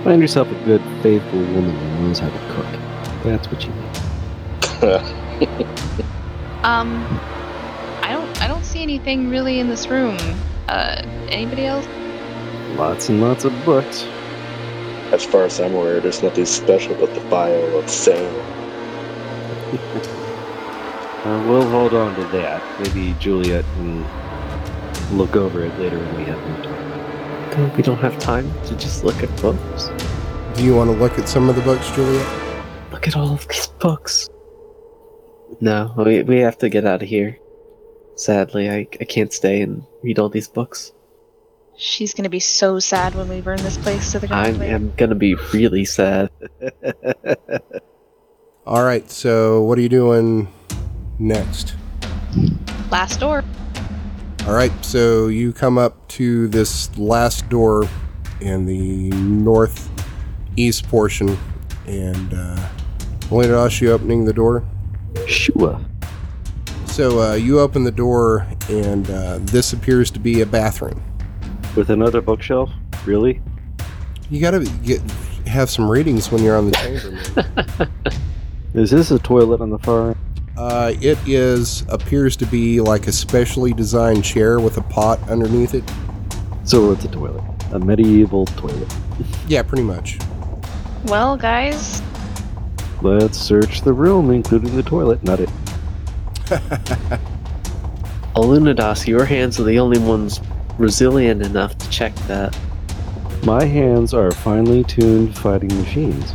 [0.02, 3.22] Find yourself a good, faithful woman who knows how to cook.
[3.22, 5.50] That's what you need.
[6.64, 7.06] Um,
[8.02, 10.18] I don't I don't see anything really in this room.
[10.68, 11.86] Uh, anybody else?
[12.76, 14.04] Lots and lots of books.
[15.12, 18.59] as far as I'm aware, there's nothing special about the file of sand.
[21.24, 22.62] Uh, we'll hold on to that.
[22.80, 24.04] Maybe Juliet can
[25.16, 27.50] look over it later when we have more time.
[27.50, 29.90] Don't- We don't have time to just look at books.
[30.54, 32.26] Do you want to look at some of the books, Juliet?
[32.92, 34.28] Look at all of these books.
[35.60, 37.38] No, we, we have to get out of here.
[38.16, 40.92] Sadly, I, I can't stay and read all these books.
[41.76, 44.46] She's gonna be so sad when we burn this place to the ground.
[44.46, 44.72] I ground.
[44.72, 46.30] am gonna be really sad.
[48.66, 50.52] All right, so what are you doing
[51.20, 51.74] next?
[52.90, 53.44] Last door.
[54.46, 57.86] All right, so you come up to this last door
[58.40, 61.36] in the northeast portion,
[61.86, 62.68] and uh,
[63.30, 64.64] Melina, you opening the door.
[65.26, 65.78] Sure.
[66.86, 71.02] So uh, you open the door, and uh, this appears to be a bathroom.
[71.76, 72.70] With another bookshelf?
[73.04, 73.40] Really?
[74.30, 75.00] You got to get
[75.46, 77.90] have some readings when you're on the chamber.
[78.74, 80.16] Is this a toilet on the far?
[80.60, 85.72] Uh, it is appears to be like a specially designed chair with a pot underneath
[85.72, 85.84] it.
[86.64, 87.42] So it's a toilet.
[87.72, 88.94] A medieval toilet.
[89.48, 90.18] Yeah, pretty much.
[91.06, 92.00] Well, guys,
[93.02, 95.22] Let's search the room, including the toilet.
[95.24, 95.48] Not it.
[98.36, 100.40] Alunidas, your hands are the only ones
[100.76, 102.54] resilient enough to check that.
[103.44, 106.34] My hands are finely tuned fighting machines.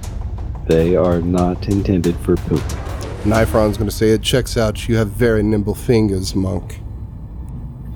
[0.67, 2.63] They are not intended for poop.
[3.25, 4.87] Nifron's going to say it checks out.
[4.87, 6.79] You have very nimble fingers, monk.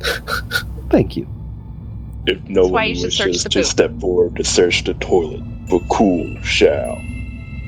[0.90, 1.28] Thank you.
[2.26, 4.96] If no That's why one you should search wishes to step forward to search the
[4.96, 7.00] toilet for cool shall.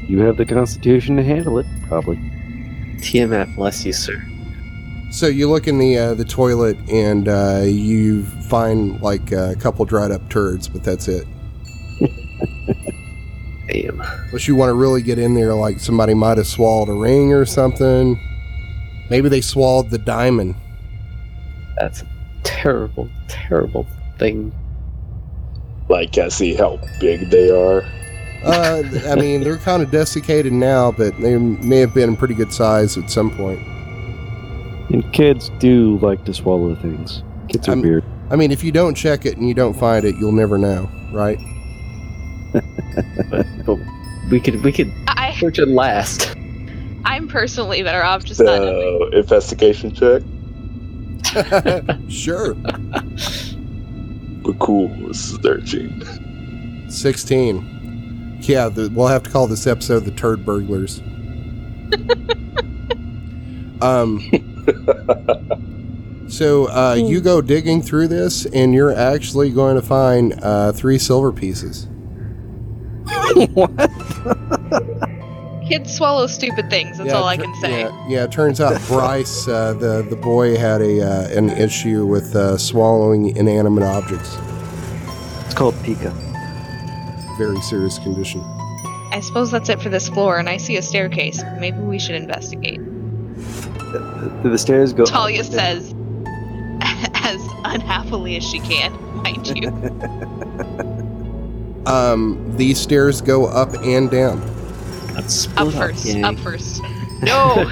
[0.08, 2.18] You have the constitution to handle it, probably.
[3.02, 4.22] Tiamat bless you, sir.
[5.12, 9.86] So you look in the uh, the toilet and uh, you find like a couple
[9.86, 11.28] dried up turds, but that's it.
[13.72, 14.02] Damn.
[14.02, 17.32] Unless you want to really get in there, like somebody might have swallowed a ring
[17.34, 18.20] or something.
[19.10, 20.56] Maybe they swallowed the diamond.
[21.78, 22.08] That's a
[22.44, 23.88] terrible, terrible
[24.20, 24.52] thing.
[25.90, 27.84] Like I see how big they are.
[28.44, 32.52] Uh, I mean, they're kind of desiccated now, but they may have been pretty good
[32.52, 33.60] size at some point.
[34.90, 37.24] And kids do like to swallow things.
[37.48, 38.04] Kids are I'm- weird.
[38.30, 40.90] I mean, if you don't check it and you don't find it, you'll never know,
[41.12, 41.38] right?
[42.52, 43.80] But, but
[44.30, 46.36] we could we could I search it last.
[47.04, 49.12] I'm personally better off just not knowing.
[49.12, 50.22] So investigation check.
[52.10, 52.54] sure.
[54.44, 56.04] But cool this is searching.
[56.90, 58.40] 16.
[58.42, 61.00] Yeah, the, we'll have to call this episode the Turd Burglars.
[63.82, 64.20] um,
[66.28, 70.98] so uh, you go digging through this, and you're actually going to find uh, three
[70.98, 71.88] silver pieces.
[75.68, 76.98] Kids swallow stupid things.
[76.98, 77.82] That's all I can say.
[77.82, 82.06] Yeah, yeah, it turns out Bryce, uh, the the boy, had a uh, an issue
[82.06, 84.38] with uh, swallowing inanimate objects.
[85.46, 86.12] It's called pica.
[87.38, 88.42] Very serious condition.
[89.12, 91.44] I suppose that's it for this floor, and I see a staircase.
[91.60, 92.80] Maybe we should investigate.
[94.44, 95.04] Do the stairs go?
[95.06, 95.94] Talia up says,
[97.16, 99.70] as unhappily as she can, mind you.
[101.86, 104.40] Um, these stairs go up and down.
[105.16, 106.06] Let's Up up, first.
[106.06, 106.24] gang.
[106.24, 106.82] Up first.
[107.22, 107.70] No.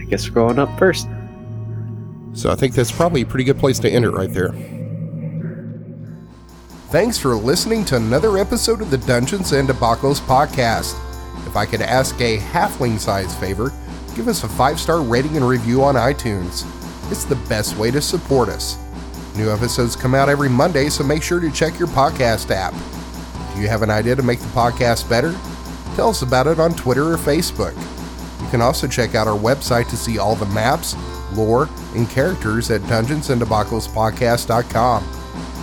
[0.00, 1.06] I guess we're going up first.
[2.32, 4.50] So I think that's probably a pretty good place to end it right there.
[6.90, 10.94] Thanks for listening to another episode of the Dungeons and Debacles podcast.
[11.46, 13.72] If I could ask a halfling size favor,
[14.16, 16.64] give us a five star rating and review on iTunes.
[17.10, 18.76] It's the best way to support us.
[19.36, 22.72] New episodes come out every Monday, so make sure to check your podcast app.
[23.54, 25.32] Do you have an idea to make the podcast better?
[25.94, 27.74] Tell us about it on Twitter or Facebook.
[28.42, 30.96] You can also check out our website to see all the maps,
[31.34, 35.04] lore, and characters at dungeonsanddebaclespodcast.com.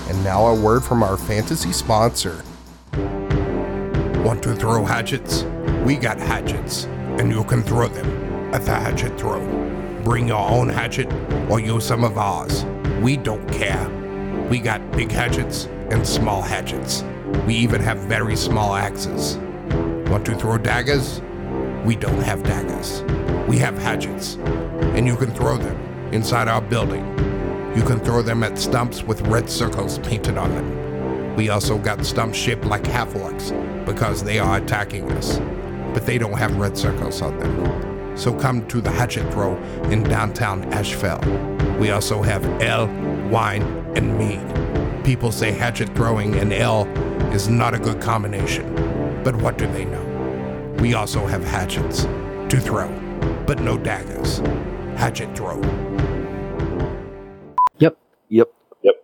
[0.10, 2.44] And now a word from our fantasy sponsor.
[4.24, 5.44] Want to throw hatchets?
[5.86, 6.86] We got hatchets,
[7.20, 9.42] and you can throw them at the hatchet throw.
[10.04, 11.12] Bring your own hatchet
[11.50, 12.66] or use some of ours.
[13.02, 13.90] We don't care.
[14.50, 17.04] We got big hatchets and small hatchets.
[17.46, 19.38] We even have very small axes.
[20.10, 21.22] Want to throw daggers?
[21.86, 23.04] We don't have daggers.
[23.48, 24.36] We have hatchets,
[24.96, 25.78] and you can throw them
[26.12, 27.06] inside our building.
[27.76, 31.36] You can throw them at stumps with red circles painted on them.
[31.36, 33.54] We also got stumps shaped like half orcs
[33.86, 35.38] because they are attacking us,
[35.94, 37.87] but they don't have red circles on them.
[38.18, 39.56] So come to the hatchet throw
[39.92, 41.22] in downtown Asheville.
[41.80, 42.88] We also have ale,
[43.30, 43.62] wine,
[43.96, 45.06] and mead.
[45.06, 46.86] People say hatchet throwing and ale
[47.32, 48.74] is not a good combination,
[49.24, 50.76] but what do they know?
[50.80, 52.90] We also have hatchets to throw,
[53.46, 54.40] but no daggers.
[54.98, 55.62] Hatchet throw.
[57.78, 57.98] Yep.
[58.30, 58.52] Yep.
[58.82, 58.96] Yep.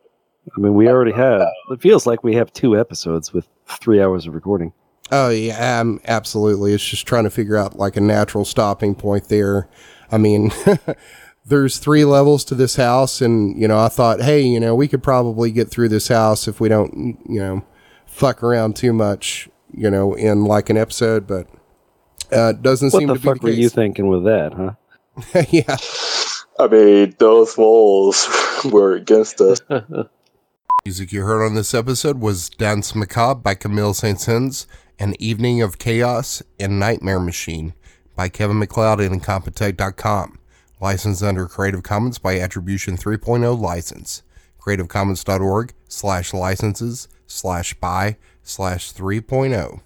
[0.57, 1.47] I mean, we already have.
[1.71, 4.73] It feels like we have two episodes with three hours of recording.
[5.15, 6.73] Oh yeah, um, absolutely.
[6.73, 9.69] It's just trying to figure out like a natural stopping point there.
[10.11, 10.51] I mean,
[11.45, 14.87] there's three levels to this house, and you know, I thought, hey, you know, we
[14.87, 17.63] could probably get through this house if we don't, you know,
[18.07, 21.47] fuck around too much, you know, in like an episode, but
[22.31, 23.73] uh, doesn't What seem to be What the fuck were you case.
[23.73, 25.43] thinking with that, huh?
[25.51, 25.77] yeah.
[26.57, 28.27] I mean, those walls
[28.65, 29.59] were against us.
[30.85, 34.19] Music you heard on this episode was Danse Macabre by Camille Saint
[34.99, 37.73] And Evening of Chaos and Nightmare Machine
[38.15, 40.39] by Kevin MacLeod and Incompetech.com.
[40.79, 44.23] Licensed under Creative Commons by Attribution 3.0 license.
[44.59, 49.01] CreativeCommons.org slash licenses slash by slash oh.
[49.01, 49.81] 3.0.